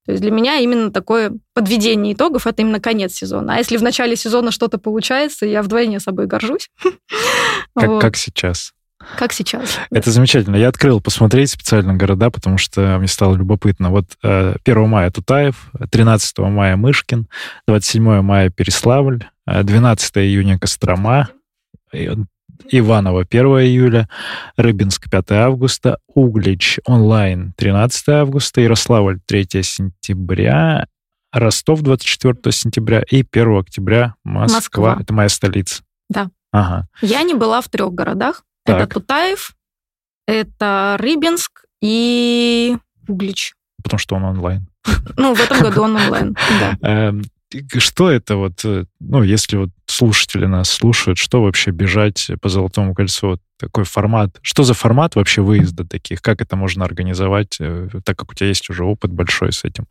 [0.06, 3.56] То есть для меня именно такое подведение итогов это именно конец сезона.
[3.56, 6.70] А если в начале сезона что-то получается, я вдвойне собой горжусь.
[7.76, 8.02] Как, вот.
[8.02, 8.74] как сейчас?
[9.18, 9.80] Как сейчас.
[9.92, 10.12] Это да.
[10.12, 10.56] замечательно.
[10.56, 13.90] Я открыл посмотреть специально города, потому что мне стало любопытно.
[13.90, 17.28] Вот 1 э, мая Тутаев, 13 мая Мышкин,
[17.68, 21.30] 27 мая Переславль, 12 июня Кострома,
[22.70, 24.10] Иваново 1 июля,
[24.58, 30.88] Рыбинск 5 августа, Углич онлайн 13 августа, Ярославль 3 сентября,
[31.32, 34.56] Ростов 24 сентября и 1 октября Москва.
[34.56, 34.98] Москва.
[35.02, 35.84] Это моя столица.
[36.10, 36.30] Да.
[36.52, 36.88] Ага.
[37.02, 38.44] Я не была в трех городах.
[38.66, 38.82] Так.
[38.82, 39.56] Это Тутаев,
[40.28, 43.56] это Рыбинск и Углич.
[43.84, 44.68] Потому что он онлайн.
[45.18, 46.78] Ну, в этом году он онлайн, да.
[46.82, 47.24] Эм,
[47.78, 52.94] что это вот, э, ну, если вот слушатели нас слушают, что вообще бежать по Золотому
[52.94, 53.28] кольцу?
[53.28, 54.38] Вот такой формат.
[54.42, 56.22] Что за формат вообще выезда таких?
[56.22, 59.88] Как это можно организовать, э, так как у тебя есть уже опыт большой с этим?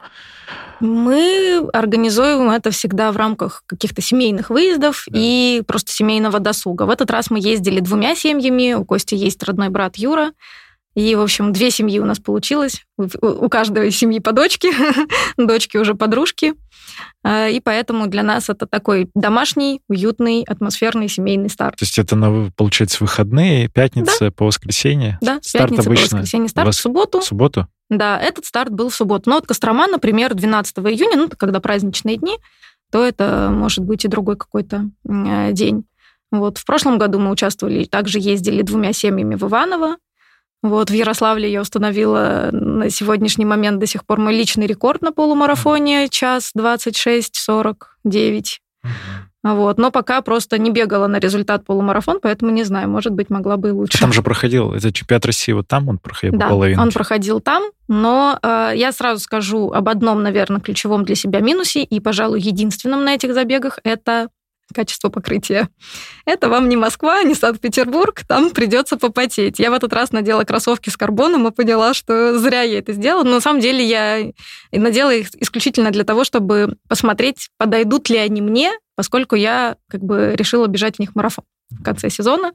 [0.80, 5.18] Мы организуем это всегда в рамках каких-то семейных выездов да.
[5.18, 6.82] и просто семейного досуга.
[6.82, 8.74] В этот раз мы ездили двумя семьями.
[8.74, 10.32] У Кости есть родной брат Юра.
[10.94, 12.84] И, в общем, две семьи у нас получилось.
[12.98, 14.72] У каждой семьи по дочке,
[15.36, 16.54] дочки уже подружки.
[17.24, 21.78] А, и поэтому для нас это такой домашний, уютный, атмосферный семейный старт.
[21.78, 24.30] То есть это, получается, выходные, пятница да.
[24.30, 25.18] по воскресенье?
[25.22, 27.20] Да, старт пятница обычно по воскресенье, старт в субботу.
[27.20, 27.66] В субботу?
[27.88, 29.30] Да, этот старт был в субботу.
[29.30, 32.38] Но вот Кострома, например, 12 июня, ну, когда праздничные дни,
[32.90, 35.84] то это может быть и другой какой-то э, день.
[36.30, 39.96] Вот в прошлом году мы участвовали, также ездили двумя семьями в Иваново,
[40.62, 45.12] вот в Ярославле я установила на сегодняшний момент до сих пор мой личный рекорд на
[45.12, 48.60] полумарафоне, час 26-49.
[49.44, 49.78] Вот.
[49.78, 53.70] Но пока просто не бегала на результат полумарафон, поэтому не знаю, может быть, могла бы
[53.70, 53.98] и лучше.
[53.98, 56.80] Там же проходил, это чемпионат России, вот там он проходил да, половинке?
[56.80, 61.82] он проходил там, но э, я сразу скажу об одном, наверное, ключевом для себя минусе,
[61.82, 64.28] и, пожалуй, единственном на этих забегах, это
[64.74, 65.68] качество покрытия.
[66.24, 69.58] Это вам не Москва, не Санкт-Петербург, там придется попотеть.
[69.58, 73.24] Я в этот раз надела кроссовки с карбоном и поняла, что зря я это сделала.
[73.24, 74.32] Но на самом деле я
[74.72, 80.32] надела их исключительно для того, чтобы посмотреть, подойдут ли они мне, поскольку я как бы
[80.34, 82.52] решила бежать в них марафон в конце сезона.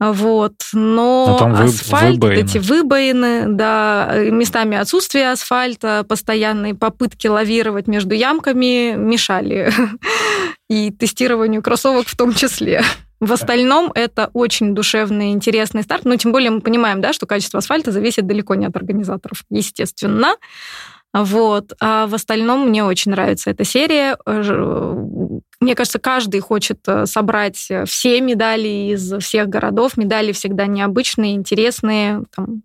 [0.00, 0.54] Вот.
[0.72, 2.40] Но, Но там асфальт, выбоины.
[2.40, 9.72] эти выбоины, да, местами отсутствие асфальта, постоянные попытки лавировать между ямками мешали.
[10.68, 12.82] И тестированию кроссовок в том числе.
[13.20, 16.04] В остальном это очень душевный, интересный старт.
[16.04, 20.34] Ну, тем более мы понимаем, да, что качество асфальта зависит далеко не от организаторов, естественно.
[21.14, 21.72] Вот.
[21.80, 24.18] А в остальном мне очень нравится эта серия.
[25.64, 27.56] Мне кажется, каждый хочет э, собрать
[27.86, 29.96] все медали из всех городов.
[29.96, 32.64] Медали всегда необычные, интересные, там,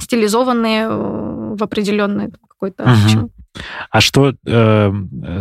[0.00, 3.30] стилизованные э, в определенный какой-то угу.
[3.90, 4.92] А что э,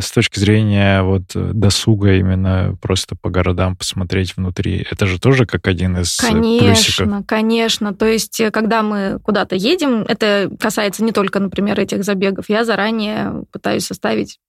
[0.02, 4.86] с точки зрения вот досуга именно просто по городам посмотреть внутри?
[4.90, 7.26] Это же тоже как один из конечно, плюсиков.
[7.26, 7.94] Конечно.
[7.94, 12.50] То есть, э, когда мы куда-то едем, это касается не только, например, этих забегов.
[12.50, 14.40] Я заранее пытаюсь составить,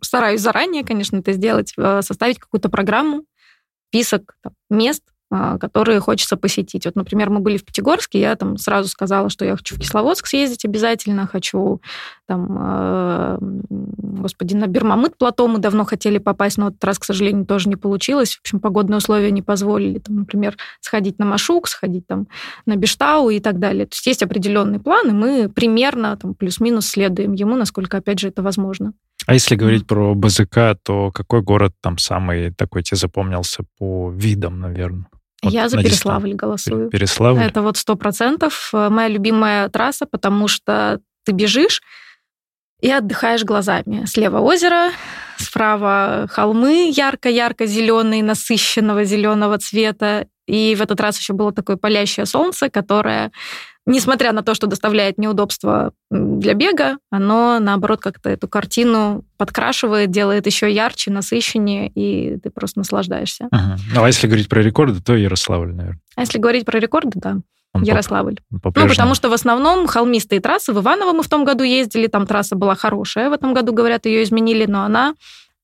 [0.00, 3.24] стараюсь заранее, конечно, это сделать, э, составить какую-то программу,
[3.90, 6.84] список там, мест, которые хочется посетить.
[6.84, 10.26] Вот, например, мы были в Пятигорске, я там сразу сказала, что я хочу в Кисловодск
[10.26, 11.80] съездить обязательно, хочу
[12.26, 17.46] там, э, господи, на Бермамыт плато мы давно хотели попасть, но этот раз, к сожалению,
[17.46, 18.36] тоже не получилось.
[18.36, 22.28] В общем, погодные условия не позволили, там, например, сходить на Машук, сходить там
[22.66, 23.86] на Биштау и так далее.
[23.86, 28.28] То есть есть определенный план, и мы примерно там плюс-минус следуем ему, насколько, опять же,
[28.28, 28.92] это возможно.
[29.26, 34.60] А если говорить про БЗК, то какой город там самый такой тебе запомнился по видам,
[34.60, 35.06] наверное?
[35.44, 36.90] Вот Я за Переславль голосую.
[36.90, 37.40] Переславль?
[37.40, 41.82] Это вот сто процентов э, моя любимая трасса, потому что ты бежишь
[42.80, 44.04] и отдыхаешь глазами.
[44.06, 44.90] Слева озеро,
[45.38, 50.26] справа холмы ярко-ярко зеленые, насыщенного зеленого цвета.
[50.46, 53.32] И в этот раз еще было такое палящее солнце, которое
[53.86, 60.46] несмотря на то, что доставляет неудобства для бега, оно, наоборот, как-то эту картину подкрашивает, делает
[60.46, 63.48] еще ярче, насыщеннее, и ты просто наслаждаешься.
[63.50, 63.76] Ага.
[63.94, 66.00] Ну, а если говорить про рекорды, то Ярославль, наверное.
[66.16, 67.36] А если говорить про рекорды, да.
[67.74, 68.36] Он Ярославль.
[68.62, 70.72] По, ну, потому что в основном холмистые трассы.
[70.72, 73.30] В Иваново мы в том году ездили, там трасса была хорошая.
[73.30, 75.14] В этом году, говорят, ее изменили, но она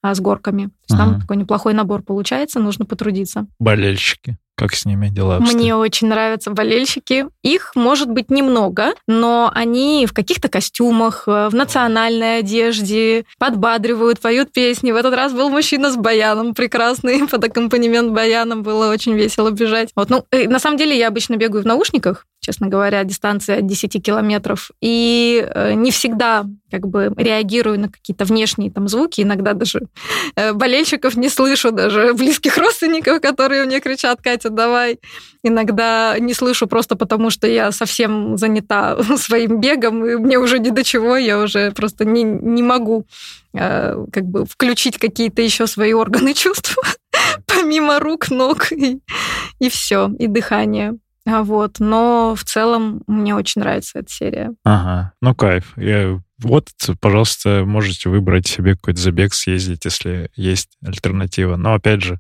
[0.03, 0.65] а, с горками.
[0.65, 1.13] То есть ага.
[1.13, 3.47] там такой неплохой набор получается, нужно потрудиться.
[3.61, 4.39] Болельщики.
[4.61, 5.59] Как с ними дела обстоят?
[5.59, 7.25] Мне очень нравятся болельщики.
[7.43, 14.53] Их может быть немного, но они в каких-то костюмах, э, в национальной одежде, подбадривают, поют
[14.53, 14.93] песни.
[14.93, 19.93] В этот раз был мужчина с баяном прекрасный, под аккомпанемент баяном было очень весело бежать.
[19.97, 23.67] Вот, ну, э, на самом деле я обычно бегаю в наушниках, честно говоря, дистанция от
[23.67, 24.71] 10 километров.
[24.81, 29.21] И э, не всегда как бы реагирую на какие-то внешние там звуки.
[29.21, 29.83] Иногда даже
[30.37, 34.99] э, болельщиков не слышу, даже близких родственников, которые мне кричат, Катя, давай.
[35.43, 40.71] Иногда не слышу просто потому, что я совсем занята своим бегом, и мне уже ни
[40.71, 43.07] до чего, я уже просто не, не могу
[43.53, 46.77] э, как бы включить какие-то еще свои органы чувств,
[47.47, 49.01] помимо рук, ног и,
[49.59, 50.97] и все, и дыхания.
[51.27, 54.53] А вот, но в целом мне очень нравится эта серия.
[54.65, 55.73] Ага, ну кайф.
[55.77, 56.21] Я...
[56.39, 56.69] Вот,
[57.01, 61.57] пожалуйста, можете выбрать себе какой-то забег, съездить, если есть альтернатива.
[61.57, 62.19] Но опять же,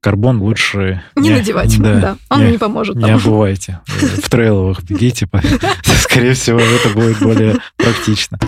[0.00, 1.02] карбон лучше...
[1.14, 2.16] Не, не надевать, да, да.
[2.30, 2.96] он не, не поможет.
[2.96, 3.80] Не обувайте.
[3.86, 5.28] В трейловых бегите.
[5.84, 8.38] Скорее всего, это будет более практично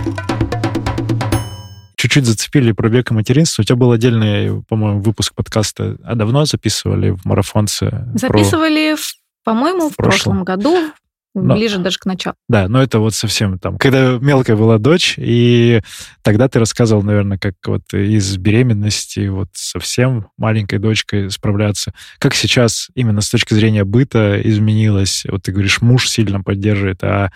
[1.97, 3.61] чуть-чуть зацепили про бег и материнство.
[3.61, 5.97] У тебя был отдельный, по-моему, выпуск подкаста.
[6.03, 8.07] А давно записывали в марафонце?
[8.13, 9.01] Записывали про...
[9.47, 10.43] По-моему, в, в прошлом.
[10.43, 10.91] прошлом году,
[11.33, 12.35] но, ближе даже к началу.
[12.49, 15.79] Да, но это вот совсем там, когда мелкая была дочь, и
[16.21, 21.93] тогда ты рассказывал, наверное, как вот из беременности вот совсем маленькой дочкой справляться.
[22.19, 25.25] Как сейчас именно с точки зрения быта изменилось?
[25.29, 27.31] Вот ты говоришь, муж сильно поддерживает, а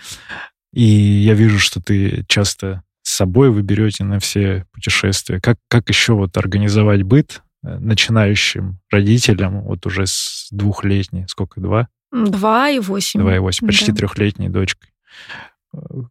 [0.74, 5.40] и я вижу, что ты часто с собой вы берете на все путешествия.
[5.40, 11.88] Как, как еще вот организовать быт э, начинающим родителям, вот уже с двухлетней, сколько, два?
[12.12, 13.20] Два и восемь.
[13.20, 13.98] Два и восемь, почти да.
[13.98, 14.90] трехлетней дочкой.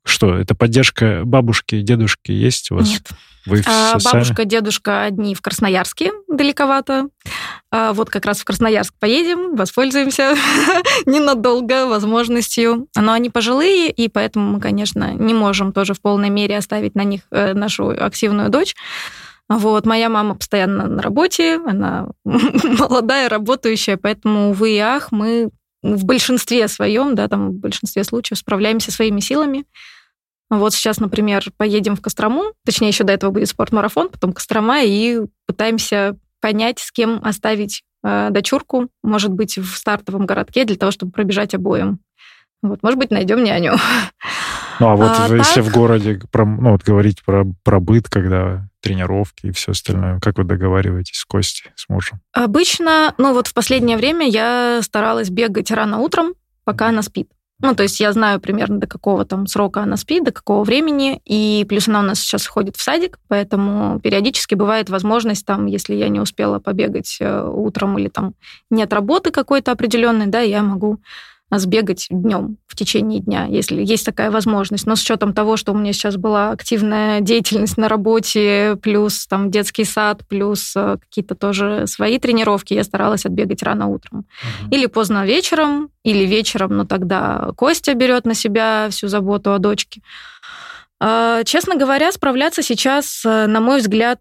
[0.03, 2.89] Что, это поддержка бабушки, дедушки есть у вас?
[2.89, 3.09] Нет.
[3.45, 7.07] Вы а, бабушка, дедушка одни в Красноярске, далековато.
[7.71, 10.35] А вот как раз в Красноярск поедем, воспользуемся
[11.05, 12.87] ненадолго возможностью.
[12.95, 17.03] Но они пожилые, и поэтому мы, конечно, не можем тоже в полной мере оставить на
[17.03, 18.75] них э, нашу активную дочь.
[19.49, 25.49] Вот, моя мама постоянно на работе, она молодая, работающая, поэтому, увы и ах, мы
[25.83, 29.65] в большинстве своем, да, там в большинстве случаев справляемся своими силами.
[30.49, 35.21] Вот сейчас, например, поедем в Кострому, точнее, еще до этого будет спортмарафон, потом Кострома, и
[35.45, 41.13] пытаемся понять, с кем оставить э, дочурку, может быть, в стартовом городке для того, чтобы
[41.13, 41.99] пробежать обоим.
[42.61, 43.75] Вот, может быть, найдем няню.
[44.81, 45.69] Ну, а вот а, если так...
[45.69, 50.39] в городе, про, ну, вот говорить про, про быт, когда тренировки и все остальное, как
[50.39, 52.19] вы договариваетесь с Костей, с мужем?
[52.33, 57.29] Обычно, ну, вот в последнее время я старалась бегать рано утром, пока она спит.
[57.59, 61.21] Ну, то есть я знаю примерно до какого там срока она спит, до какого времени,
[61.25, 65.93] и плюс она у нас сейчас ходит в садик, поэтому периодически бывает возможность там, если
[65.93, 68.33] я не успела побегать э, утром или там
[68.71, 71.01] нет работы какой-то определенной, да, я могу
[71.59, 74.85] сбегать днем в течение дня, если есть такая возможность.
[74.85, 79.51] Но с учетом того, что у меня сейчас была активная деятельность на работе, плюс там
[79.51, 84.19] детский сад, плюс э, какие-то тоже свои тренировки, я старалась отбегать рано утром.
[84.19, 84.75] Угу.
[84.75, 90.01] Или поздно вечером, или вечером, но тогда Костя берет на себя всю заботу о дочке.
[91.03, 94.19] А, честно говоря, справляться сейчас, э, на мой взгляд,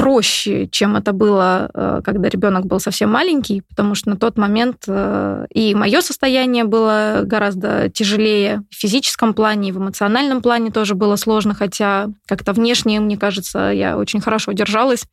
[0.00, 4.84] проще, чем это было, э, когда ребенок был совсем маленький, потому что на тот момент
[4.88, 10.94] э, и мое состояние было гораздо тяжелее в физическом плане, и в эмоциональном плане тоже
[10.94, 15.04] было сложно, хотя как-то внешне, мне кажется, я очень хорошо держалась,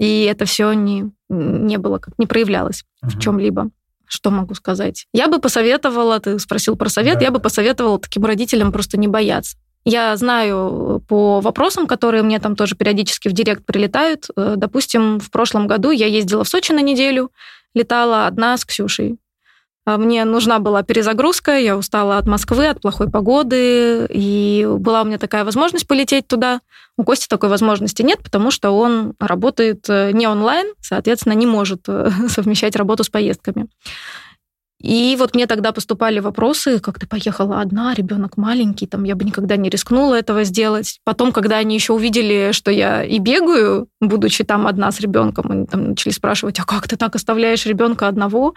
[0.00, 3.10] и это все не, не было, как не проявлялось uh-huh.
[3.10, 3.70] в чем-либо.
[4.06, 5.06] Что могу сказать?
[5.12, 7.26] Я бы посоветовала, ты спросил про совет, да.
[7.26, 9.56] я бы посоветовала таким родителям просто не бояться.
[9.84, 14.28] Я знаю по вопросам, которые мне там тоже периодически в директ прилетают.
[14.34, 17.30] Э, допустим, в прошлом году я ездила в Сочи на неделю,
[17.74, 19.18] летала одна с Ксюшей.
[19.86, 25.04] А мне нужна была перезагрузка, я устала от Москвы, от плохой погоды, и была у
[25.04, 26.62] меня такая возможность полететь туда.
[26.96, 31.82] У Кости такой возможности нет, потому что он работает э, не онлайн, соответственно, не может
[31.88, 33.66] э, совмещать работу с поездками.
[34.84, 39.24] И вот мне тогда поступали вопросы, как ты поехала одна, ребенок маленький, там я бы
[39.24, 41.00] никогда не рискнула этого сделать.
[41.04, 45.66] Потом, когда они еще увидели, что я и бегаю, будучи там одна с ребенком, они
[45.66, 48.52] там начали спрашивать, а как ты так оставляешь ребенка одного?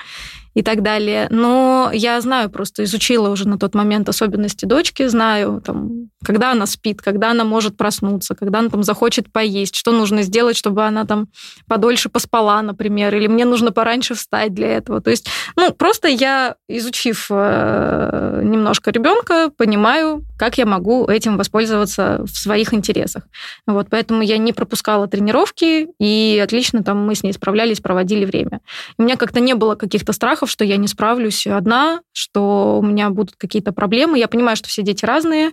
[0.58, 1.28] И так далее.
[1.30, 6.66] Но я знаю, просто изучила уже на тот момент особенности дочки, знаю, там, когда она
[6.66, 11.06] спит, когда она может проснуться, когда она там захочет поесть, что нужно сделать, чтобы она
[11.06, 11.28] там
[11.68, 15.00] подольше поспала, например, или мне нужно пораньше встать для этого.
[15.00, 22.24] То есть, ну, просто я, изучив э, немножко ребенка, понимаю, как я могу этим воспользоваться
[22.24, 23.28] в своих интересах.
[23.68, 28.62] Вот, поэтому я не пропускала тренировки, и отлично там мы с ней справлялись, проводили время.
[28.98, 32.86] У меня как-то не было каких-то страхов, страхов, что я не справлюсь одна, что у
[32.86, 34.18] меня будут какие-то проблемы.
[34.18, 35.52] Я понимаю, что все дети разные,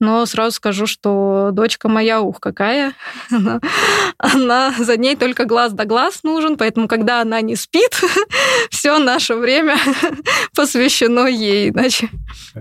[0.00, 2.92] но сразу скажу, что дочка моя, ух, какая,
[3.30, 3.60] она,
[4.18, 8.00] она за ней только глаз да глаз нужен, поэтому когда она не спит,
[8.70, 9.76] все наше время
[10.54, 12.08] посвящено ей, иначе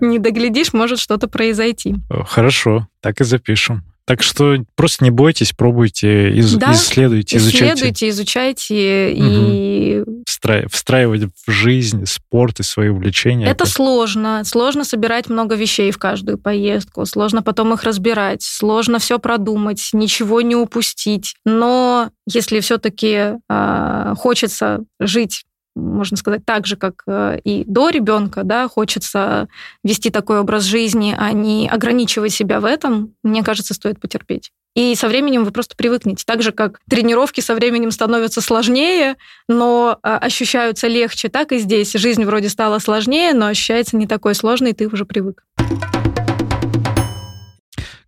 [0.02, 1.96] не доглядишь, может что-то произойти.
[2.28, 3.84] Хорошо, так и запишем.
[4.06, 7.74] Так что просто не бойтесь, пробуйте, из, да, исследуйте, изучайте.
[7.74, 9.26] Исследуйте, изучайте угу.
[9.26, 10.04] и...
[10.28, 10.68] Встра...
[10.70, 13.46] Встраивать в жизнь спорт и свои увлечения.
[13.46, 14.44] Это, это сложно.
[14.44, 17.06] Сложно собирать много вещей в каждую поездку.
[17.06, 18.42] Сложно потом их разбирать.
[18.42, 21.36] Сложно все продумать, ничего не упустить.
[21.46, 25.46] Но если все-таки э, а, хочется жить
[25.76, 29.48] можно сказать, так же, как э, и до ребенка, да, хочется
[29.84, 34.52] вести такой образ жизни, а не ограничивать себя в этом, мне кажется, стоит потерпеть.
[34.76, 36.24] И со временем вы просто привыкнете.
[36.26, 39.18] Так же, как тренировки со временем становятся сложнее,
[39.48, 41.94] но э, ощущаются легче, так и здесь.
[41.94, 45.44] Жизнь вроде стала сложнее, но ощущается не такой сложной, и ты уже привык.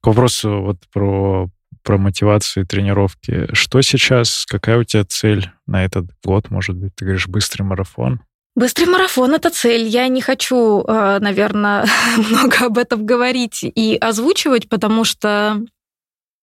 [0.01, 1.49] К вопросу вот про
[1.85, 3.47] про мотивацию и тренировки.
[3.53, 4.45] Что сейчас?
[4.45, 6.93] Какая у тебя цель на этот год, может быть?
[6.95, 8.21] Ты говоришь, быстрый марафон.
[8.55, 9.83] Быстрый марафон— это цель.
[9.83, 11.85] Я не хочу, э, наверное,
[12.17, 15.61] много об этом говорить и озвучивать, потому что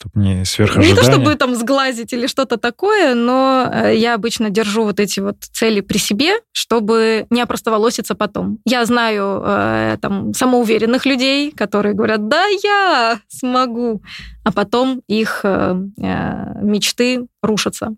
[0.02, 0.94] чтобы не сверхожидания.
[0.94, 5.20] Не то чтобы там сглазить или что-то такое, но э, я обычно держу вот эти
[5.20, 8.58] вот цели при себе, чтобы не опростоволоситься потом.
[8.64, 14.02] Я знаю э, там самоуверенных людей, которые говорят, да, я смогу,
[14.44, 15.74] а потом их э,
[16.62, 17.94] мечты рушатся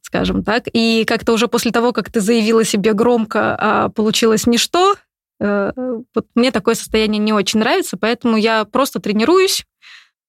[0.00, 0.64] скажем так.
[0.72, 4.94] И как-то уже после того, как ты заявила себе громко, а получилось ничто,
[5.38, 9.77] вот мне такое состояние не очень нравится, поэтому я просто тренируюсь, Э,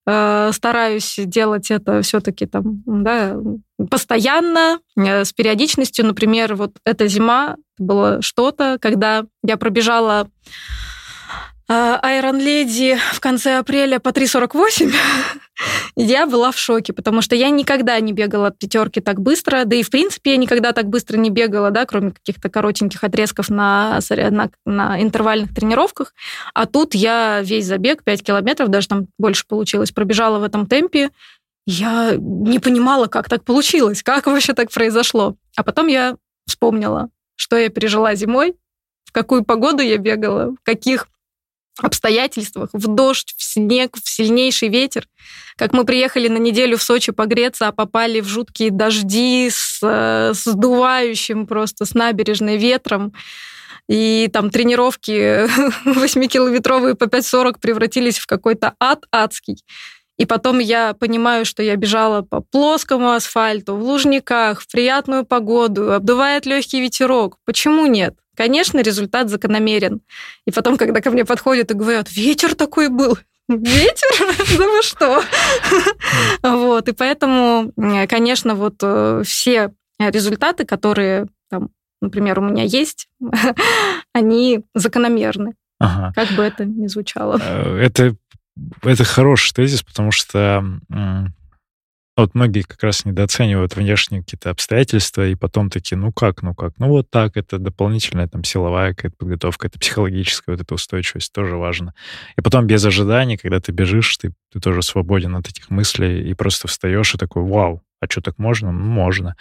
[0.05, 3.37] стараюсь делать это все-таки там, да,
[3.89, 6.05] постоянно, э, с периодичностью.
[6.05, 10.27] Например, вот эта зима было что-то, когда я пробежала
[11.71, 14.91] Айрон Леди в конце апреля по 3.48,
[15.95, 19.75] я была в шоке, потому что я никогда не бегала от пятерки так быстро, да
[19.75, 23.99] и, в принципе, я никогда так быстро не бегала, да, кроме каких-то коротеньких отрезков на,
[24.09, 26.15] на, на интервальных тренировках.
[26.55, 31.11] А тут я весь забег, 5 километров, даже там больше получилось, пробежала в этом темпе.
[31.67, 35.35] Я не понимала, как так получилось, как вообще так произошло.
[35.55, 36.15] А потом я
[36.47, 38.55] вспомнила, что я пережила зимой,
[39.05, 41.07] в какую погоду я бегала, в каких
[41.83, 45.07] обстоятельствах, в дождь, в снег, в сильнейший ветер.
[45.57, 50.33] Как мы приехали на неделю в Сочи погреться, а попали в жуткие дожди с, э,
[50.33, 53.13] с сдувающим просто с набережной ветром.
[53.89, 55.47] И там тренировки
[55.85, 59.63] 8-километровые по 5.40 превратились в какой-то ад адский.
[60.19, 65.93] И потом я понимаю, что я бежала по плоскому асфальту, в лужниках, в приятную погоду,
[65.93, 67.37] обдувает легкий ветерок.
[67.45, 68.15] Почему нет?
[68.39, 69.99] Конечно, результат закономерен.
[70.47, 73.17] И потом, когда ко мне подходят и говорят, ветер такой был,
[73.49, 74.07] ветер?
[74.57, 75.21] Да вы что?
[76.41, 77.73] Вот, и поэтому,
[78.07, 81.71] конечно, вот э, все результаты, которые, там,
[82.01, 83.09] например, у меня есть,
[84.13, 85.55] они закономерны.
[85.77, 86.13] Ага.
[86.15, 87.41] Как бы это ни звучало.
[87.43, 88.15] Э, это,
[88.83, 90.63] это хороший тезис, потому что
[92.21, 96.73] вот многие как раз недооценивают внешние какие-то обстоятельства, и потом такие, ну как, ну как,
[96.77, 101.55] ну вот так, это дополнительная там силовая какая-то подготовка, это психологическая вот эта устойчивость тоже
[101.57, 101.93] важно.
[102.37, 106.33] И потом без ожиданий, когда ты бежишь, ты, ты тоже свободен от этих мыслей и
[106.33, 108.71] просто встаешь и такой, вау, а что так можно?
[108.71, 109.35] Ну, можно.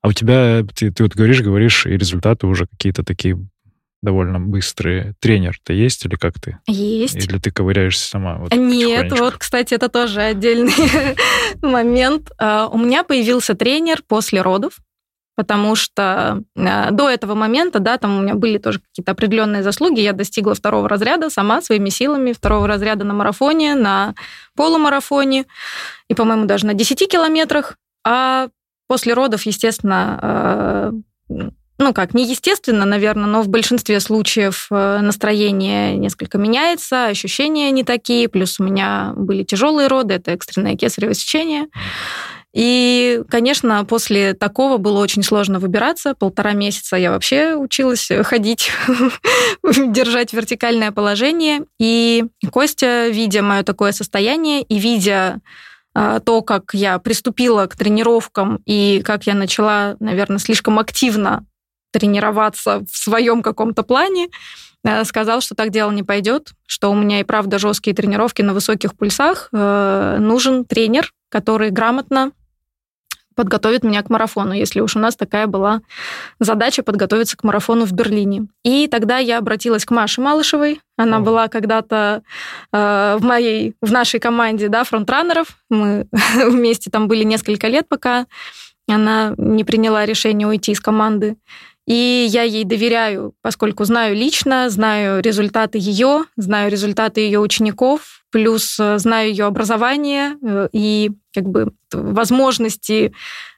[0.00, 3.36] А у тебя, ты, ты вот говоришь, говоришь, и результаты уже какие-то такие
[4.02, 5.14] довольно быстрые.
[5.20, 6.58] Тренер-то есть или как ты?
[6.66, 7.16] Есть.
[7.16, 8.36] Или ты ковыряешься сама?
[8.38, 10.72] Вот, Нет, вот, кстати, это тоже отдельный
[11.62, 12.30] момент.
[12.38, 14.78] А, у меня появился тренер после родов,
[15.34, 20.00] потому что а, до этого момента, да, там у меня были тоже какие-то определенные заслуги.
[20.00, 24.14] Я достигла второго разряда сама своими силами, второго разряда на марафоне, на
[24.56, 25.46] полумарафоне
[26.08, 27.76] и, по-моему, даже на 10 километрах.
[28.06, 28.48] А
[28.86, 30.92] после родов, естественно, а,
[31.78, 38.28] ну как, неестественно, наверное, но в большинстве случаев э, настроение несколько меняется, ощущения не такие,
[38.28, 41.68] плюс у меня были тяжелые роды, это экстренное кесарево сечение.
[42.54, 46.14] И, конечно, после такого было очень сложно выбираться.
[46.14, 48.72] Полтора месяца я вообще училась ходить,
[49.62, 51.66] держать вертикальное положение.
[51.78, 55.40] И Костя, видя мое такое состояние и видя
[55.94, 61.44] а, то, как я приступила к тренировкам и как я начала, наверное, слишком активно
[61.90, 64.28] тренироваться в своем каком-то плане,
[64.84, 68.54] э, сказал, что так дело не пойдет, что у меня и правда жесткие тренировки на
[68.54, 69.48] высоких пульсах.
[69.52, 72.32] Э, нужен тренер, который грамотно
[73.38, 75.80] подготовит меня к марафону, если уж у нас такая была
[76.40, 78.48] задача подготовиться к марафону в Берлине.
[78.64, 80.80] И тогда я обратилась к Маше Малышевой.
[80.96, 81.20] Она О.
[81.20, 82.22] была когда-то
[82.72, 85.56] э, в моей, в нашей команде, да, фронтранеров.
[85.70, 86.08] Мы
[86.48, 88.26] вместе там были несколько лет, пока
[88.88, 91.36] она не приняла решение уйти из команды.
[91.88, 98.78] И я ей доверяю, поскольку знаю лично, знаю результаты ее, знаю результаты ее учеников, плюс
[98.78, 103.14] э, знаю ее образование э, и как бы возможности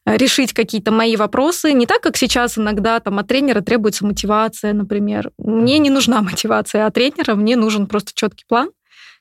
[0.07, 1.73] э, решить какие-то мои вопросы.
[1.73, 5.33] Не так, как сейчас иногда там от тренера требуется мотивация, например.
[5.37, 8.71] Мне не нужна мотивация от тренера, мне нужен просто четкий план,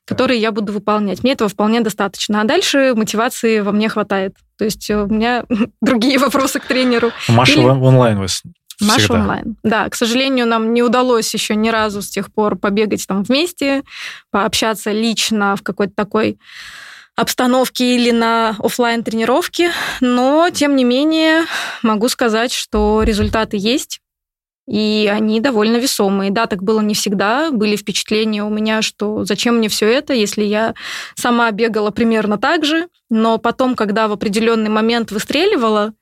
[0.04, 1.24] который я буду выполнять.
[1.24, 2.42] Мне этого вполне достаточно.
[2.42, 4.36] А дальше мотивации во мне хватает.
[4.56, 5.46] То есть у меня
[5.82, 7.10] другие вопросы к тренеру.
[7.26, 7.62] Маша Или...
[7.64, 8.44] онлайн вас
[8.80, 9.20] Маша Всегда.
[9.20, 9.56] онлайн.
[9.62, 13.82] Да, к сожалению, нам не удалось еще ни разу с тех пор побегать там вместе,
[14.30, 16.38] пообщаться лично в какой-то такой
[17.16, 21.44] обстановке или на офлайн тренировке, но тем не менее
[21.82, 24.00] могу сказать, что результаты есть.
[24.68, 26.30] И они довольно весомые.
[26.30, 27.50] Да, так было не всегда.
[27.50, 30.74] Были впечатления у меня, что зачем мне все это, если я
[31.16, 32.86] сама бегала примерно так же.
[33.08, 35.92] Но потом, когда в определенный момент выстреливала,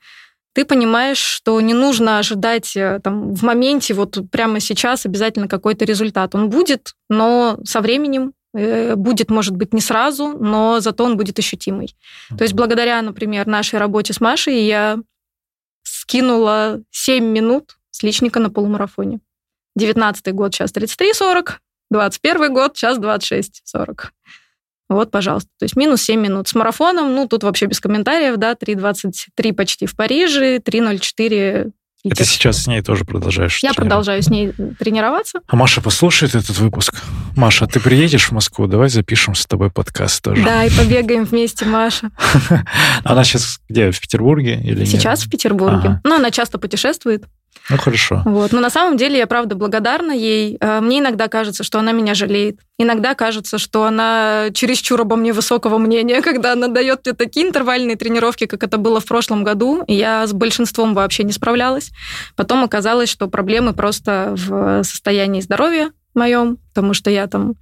[0.58, 5.84] ты понимаешь, что не нужно ожидать э, там, в моменте, вот прямо сейчас обязательно какой-то
[5.84, 6.34] результат.
[6.34, 11.38] Он будет, но со временем э, будет, может быть, не сразу, но зато он будет
[11.38, 11.94] ощутимый.
[12.36, 14.98] То есть благодаря, например, нашей работе с Машей я
[15.84, 19.20] скинула 7 минут с личника на полумарафоне.
[19.76, 21.50] 19 год, сейчас 33,40,
[21.92, 24.06] 21 год, сейчас 26,40.
[24.88, 25.50] Вот, пожалуйста.
[25.58, 26.48] То есть минус 7 минут.
[26.48, 31.72] С марафоном, ну, тут вообще без комментариев, да, 3.23 почти в Париже, 3.04
[32.02, 32.22] Питер.
[32.22, 33.58] Это сейчас с ней тоже продолжаешь?
[33.62, 35.40] Я продолжаю с ней тренироваться.
[35.48, 36.94] А Маша послушает этот выпуск.
[37.34, 38.68] Маша, ты приедешь в Москву?
[38.68, 40.44] Давай запишем с тобой подкаст тоже.
[40.44, 42.10] Да, и побегаем вместе, Маша.
[43.04, 46.00] Она сейчас где, в Петербурге или Сейчас в Петербурге.
[46.04, 47.24] Ну, она часто путешествует.
[47.70, 48.22] Ну, хорошо.
[48.24, 48.52] Вот.
[48.52, 50.56] Но на самом деле я, правда, благодарна ей.
[50.60, 52.60] Э, мне иногда кажется, что она меня жалеет.
[52.78, 57.96] Иногда кажется, что она чересчур обо мне высокого мнения, когда она дает мне такие интервальные
[57.96, 59.84] тренировки, как это было в прошлом году.
[59.86, 61.90] Я с большинством вообще не справлялась.
[62.36, 67.54] Потом оказалось, что проблемы просто в состоянии здоровья моем, потому что я там э,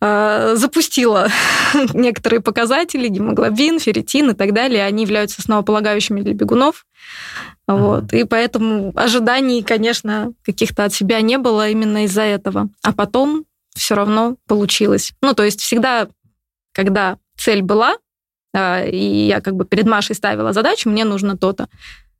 [0.00, 1.28] запустила
[1.94, 4.84] некоторые показатели, гемоглобин, ферритин и так далее.
[4.84, 6.84] Они являются основополагающими для бегунов.
[7.66, 8.12] Вот.
[8.12, 12.68] И поэтому ожиданий, конечно, каких-то от себя не было именно из-за этого.
[12.82, 13.44] А потом
[13.74, 15.12] все равно получилось.
[15.20, 16.08] Ну, то есть всегда,
[16.72, 17.96] когда цель была,
[18.54, 21.68] а, и я как бы перед Машей ставила задачу, мне нужно то-то,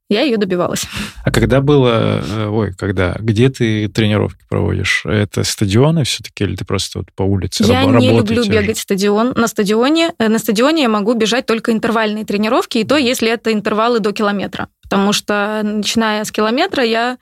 [0.09, 0.87] я ее добивалась.
[1.25, 5.05] А когда было, э, ой, когда, где ты тренировки проводишь?
[5.05, 9.33] Это стадионы все-таки или ты просто вот по улице Я раб- не люблю бегать стадион.
[9.35, 13.53] На стадионе, э, на стадионе я могу бежать только интервальные тренировки, и то, если это
[13.53, 14.69] интервалы до километра.
[14.83, 17.19] Потому что, начиная с километра, я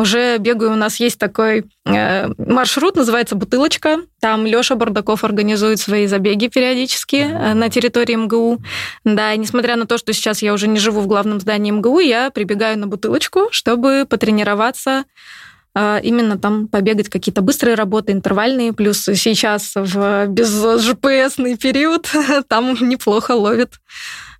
[0.00, 0.72] уже бегаю.
[0.72, 3.98] У нас есть такой э, маршрут, называется «Бутылочка».
[4.20, 8.62] Там Лёша Бардаков организует свои забеги периодически э, на территории МГУ.
[9.04, 12.00] Да, и несмотря на то, что сейчас я уже не живу в главном здании МГУ,
[12.00, 15.04] я прибегаю на «Бутылочку», чтобы потренироваться
[15.74, 22.10] э, именно там побегать какие-то быстрые работы, интервальные, плюс сейчас в без GPS период
[22.48, 23.74] там неплохо ловит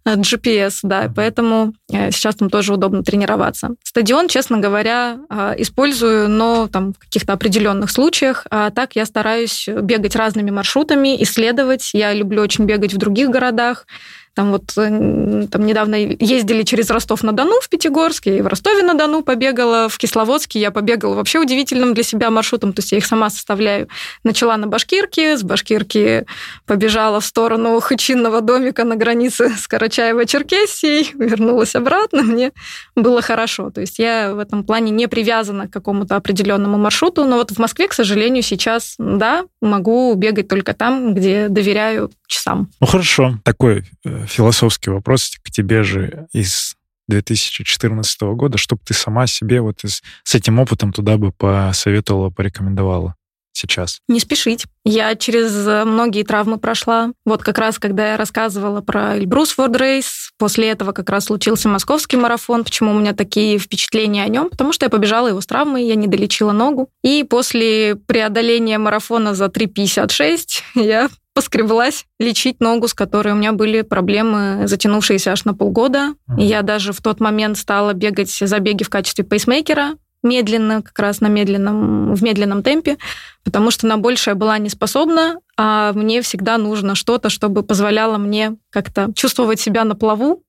[0.07, 3.70] GPS, да, поэтому э, сейчас там тоже удобно тренироваться.
[3.84, 8.46] Стадион, честно говоря, э, использую, но там в каких-то определенных случаях.
[8.51, 11.90] А так я стараюсь бегать разными маршрутами, исследовать.
[11.92, 13.86] Я люблю очень бегать в других городах.
[14.35, 19.99] Там вот э, там недавно ездили через Ростов-на-Дону в Пятигорске, и в Ростове-на-Дону побегала, в
[19.99, 23.89] Кисловодске я побегала вообще удивительным для себя маршрутом, то есть я их сама составляю.
[24.22, 26.26] Начала на Башкирке, с Башкирки
[26.64, 32.53] побежала в сторону Хычинного домика на границе с Карачаево-Черкесией, вернулась обратно, мне
[32.95, 33.70] было хорошо.
[33.70, 37.59] То есть я в этом плане не привязана к какому-то определенному маршруту, но вот в
[37.59, 42.70] Москве, к сожалению, сейчас, да, могу бегать только там, где доверяю часам.
[42.81, 46.76] Ну хорошо, такой э, философский вопрос к тебе же из
[47.09, 53.16] 2014 года, чтобы ты сама себе вот из, с этим опытом туда бы посоветовала, порекомендовала
[53.53, 54.01] сейчас?
[54.09, 54.64] Не спешить.
[54.85, 55.53] Я через
[55.87, 57.12] многие травмы прошла.
[57.24, 61.68] Вот как раз, когда я рассказывала про Эльбрус Форд Рейс, после этого как раз случился
[61.68, 62.64] московский марафон.
[62.64, 64.49] Почему у меня такие впечатления о нем?
[64.49, 66.89] Потому что я побежала его с травмой, я не долечила ногу.
[67.03, 73.83] И после преодоления марафона за 3.56 я поскреблась лечить ногу, с которой у меня были
[73.83, 76.14] проблемы, затянувшиеся аж на полгода.
[76.28, 76.43] Mm-hmm.
[76.43, 81.28] Я даже в тот момент стала бегать забеги в качестве пейсмейкера, медленно, как раз на
[81.28, 82.99] медленном, в медленном темпе,
[83.45, 88.57] потому что на большее была не способна, а мне всегда нужно что-то, чтобы позволяло мне
[88.70, 90.43] как-то чувствовать себя на плаву,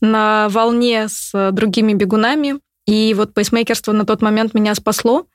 [0.00, 2.60] на волне с другими бегунами.
[2.86, 5.26] И вот пейсмейкерство на тот момент меня спасло.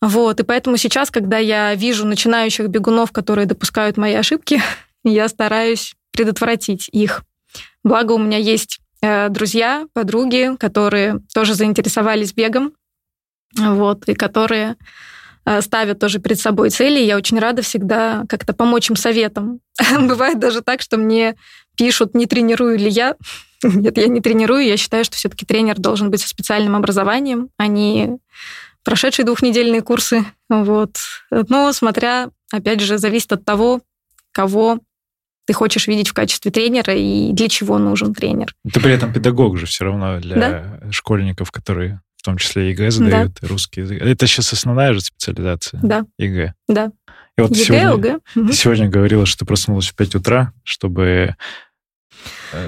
[0.00, 4.62] Вот, и поэтому сейчас, когда я вижу начинающих бегунов, которые допускают мои ошибки,
[5.04, 7.22] я стараюсь предотвратить их.
[7.82, 12.72] Благо у меня есть э, друзья, подруги, которые тоже заинтересовались бегом,
[13.56, 14.76] вот, и которые
[15.44, 17.00] э, ставят тоже перед собой цели.
[17.00, 19.60] Я очень рада всегда как-то помочь им советом.
[19.98, 21.36] Бывает даже так, что мне
[21.76, 23.16] пишут, не тренирую ли я.
[23.62, 24.64] Нет, я не тренирую.
[24.64, 28.18] Я считаю, что все-таки тренер должен быть со специальным образованием, а не
[28.84, 30.24] прошедшие двухнедельные курсы.
[30.48, 30.96] Вот.
[31.30, 33.80] Но смотря, опять же, зависит от того,
[34.32, 34.80] кого
[35.46, 38.54] ты хочешь видеть в качестве тренера и для чего нужен тренер.
[38.72, 40.80] Ты при этом педагог же все равно для да?
[40.90, 43.48] школьников, которые в том числе ЕГЭ задают, да.
[43.48, 44.00] русский язык.
[44.00, 45.80] Это сейчас основная же специализация?
[45.82, 46.06] Да.
[46.18, 46.54] ЕГЭ?
[46.68, 46.90] Да.
[47.36, 48.18] И вот ЕГЭ, сегодня, ОГЭ.
[48.34, 51.36] Ты сегодня говорила, что ты проснулась в 5 утра, чтобы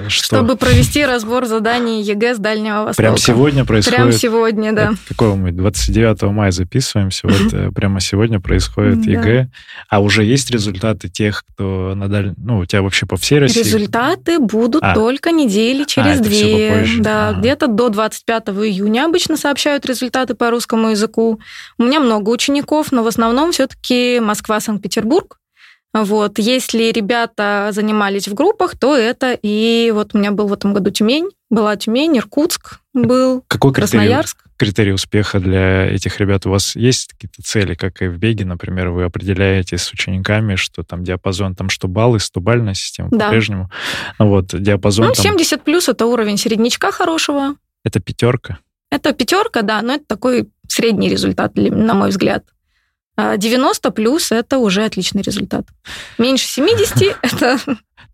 [0.08, 0.26] что?
[0.26, 2.96] Чтобы провести разбор заданий ЕГЭ с Дальнего Востока.
[2.96, 3.96] Прямо сегодня происходит?
[3.96, 4.92] Прямо сегодня, да.
[5.08, 5.52] Какого мы?
[5.52, 9.48] 29 мая записываемся, вот э, прямо сегодня происходит ЕГЭ.
[9.88, 12.34] А уже есть результаты тех, кто на даль...
[12.36, 13.60] Ну, у тебя вообще по всей России?
[13.60, 14.94] Результаты будут а.
[14.94, 16.86] только недели а, через а, две.
[16.98, 17.40] Да, ага.
[17.40, 21.40] где-то до 25 июня обычно сообщают результаты по русскому языку.
[21.78, 25.38] У меня много учеников, но в основном все-таки Москва, Санкт-Петербург.
[26.04, 26.38] Вот.
[26.38, 30.90] Если ребята занимались в группах, то это и вот у меня был в этом году
[30.90, 34.44] Тюмень, была Тюмень, Иркутск был, Какой Красноярск.
[34.58, 36.46] Критерий успеха для этих ребят?
[36.46, 40.82] У вас есть какие-то цели, как и в беге, например, вы определяете с учениками, что
[40.82, 43.26] там диапазон, там что баллы, 100-бальная система да.
[43.26, 43.70] по-прежнему?
[44.18, 45.08] Ну вот, диапазон...
[45.08, 45.60] Ну, 70 там...
[45.60, 47.56] плюс это уровень середнячка хорошего.
[47.84, 48.58] Это пятерка?
[48.90, 52.44] Это пятерка, да, но это такой средний результат, на мой взгляд.
[53.16, 55.66] 90 а плюс– это уже отличный результат.
[56.18, 57.58] Меньше 70– это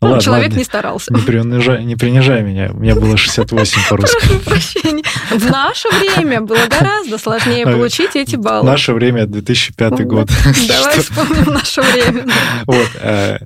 [0.01, 0.59] ну, ладно, человек ладно.
[0.59, 1.15] не старался.
[1.15, 2.71] Не принижай, не принижай меня.
[2.73, 4.39] У меня было 68 по-русски.
[4.45, 5.05] Прощения.
[5.31, 8.63] В наше время было гораздо сложнее получить эти баллы.
[8.63, 10.29] В наше время 2005 год.
[10.69, 12.27] Давай вспомним наше время.
[12.67, 12.89] Вот.
[13.01, 13.39] А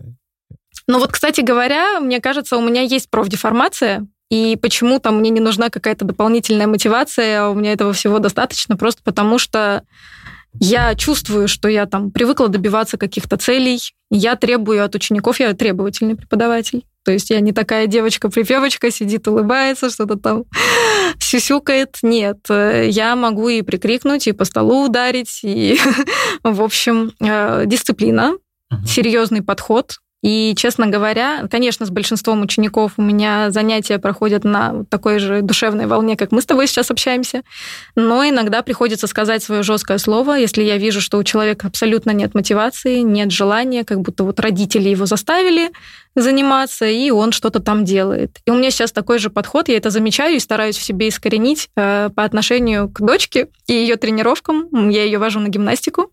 [0.89, 5.69] ну вот, кстати говоря, мне кажется, у меня есть профдеформация, и почему-то мне не нужна
[5.69, 9.83] какая-то дополнительная мотивация, а у меня этого всего достаточно, просто потому что
[10.61, 13.81] я чувствую, что я там привыкла добиваться каких-то целей,
[14.11, 16.85] я требую от учеников, я требовательный преподаватель.
[17.05, 20.45] То есть я не такая девочка-припевочка, сидит, улыбается, что-то там
[21.21, 21.99] сюсюкает.
[22.03, 25.79] Нет, я могу и прикрикнуть, и по столу ударить, и,
[26.43, 28.33] в общем, э, дисциплина,
[28.85, 35.19] серьезный подход, и, честно говоря, конечно, с большинством учеников у меня занятия проходят на такой
[35.19, 37.43] же душевной волне, как мы с тобой сейчас общаемся.
[37.95, 42.35] Но иногда приходится сказать свое жесткое слово, если я вижу, что у человека абсолютно нет
[42.35, 45.71] мотивации, нет желания, как будто вот родители его заставили
[46.15, 48.39] заниматься, и он что-то там делает.
[48.47, 51.69] И у меня сейчас такой же подход, я это замечаю и стараюсь в себе искоренить
[51.77, 54.89] э, по отношению к дочке и ее тренировкам.
[54.89, 56.11] Я ее вожу на гимнастику.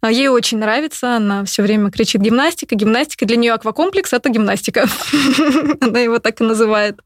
[0.00, 3.26] А ей очень нравится, она все время кричит гимнастика, гимнастика.
[3.26, 4.86] Для нее аквакомплекс это гимнастика.
[5.80, 7.00] она его так и называет.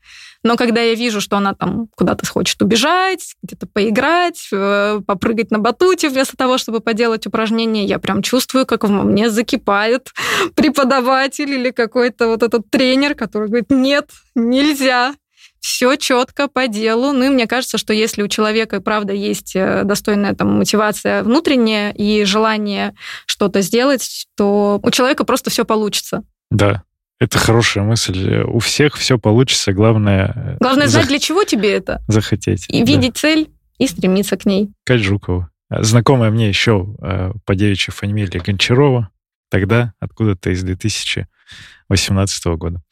[0.44, 5.59] Но когда я вижу, что она там куда-то хочет убежать, где-то поиграть, э, попрыгать на
[5.59, 10.10] батуте вместо того, чтобы поделать упражнения, я прям чувствую, как в мне закипает
[10.55, 15.14] преподаватель или какой-то вот этот тренер, который говорит, нет, нельзя,
[15.63, 17.13] все четко по делу.
[17.13, 21.93] Ну и мне кажется, что если у человека, правда, есть э, достойная там мотивация внутренняя
[21.93, 22.95] и желание
[23.27, 26.25] что-то сделать, то у человека просто все получится.
[26.51, 26.83] Да,
[27.21, 28.43] это хорошая мысль.
[28.43, 29.73] У всех все получится.
[29.73, 30.33] Главное...
[30.35, 31.09] Э, Главное знать, зах...
[31.09, 32.03] для чего тебе это.
[32.09, 32.67] Захотеть.
[32.69, 32.93] И да.
[32.93, 33.49] видеть цель
[33.79, 34.69] и стремиться к ней.
[34.85, 35.49] Кать Жукова.
[35.71, 39.11] Знакомая мне еще э, по девичьей фамилии Гончарова.
[39.49, 42.83] Тогда откуда-то из 2018 года.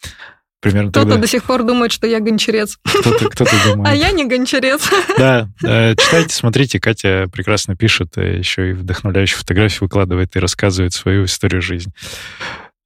[0.61, 1.23] Примерно Кто-то тогда...
[1.23, 2.79] до сих пор думает, что я гончарец.
[2.85, 3.93] Кто-то, кто думает.
[3.93, 4.83] А я не гончарец.
[5.17, 10.93] Да, э, читайте, смотрите, Катя прекрасно пишет, э, еще и вдохновляющие фотографии выкладывает и рассказывает
[10.93, 11.93] свою историю жизни.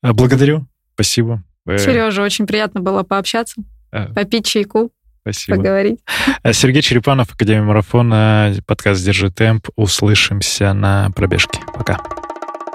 [0.02, 1.42] Э, благодарю, спасибо.
[1.66, 3.62] Сережа, очень приятно было пообщаться,
[4.14, 4.90] попить чайку.
[5.22, 5.56] Спасибо.
[5.56, 6.00] Поговорить.
[6.52, 9.68] Сергей Черепанов, Академия марафона, подкаст «Держи темп».
[9.74, 11.60] Услышимся на пробежке.
[11.72, 11.98] Пока.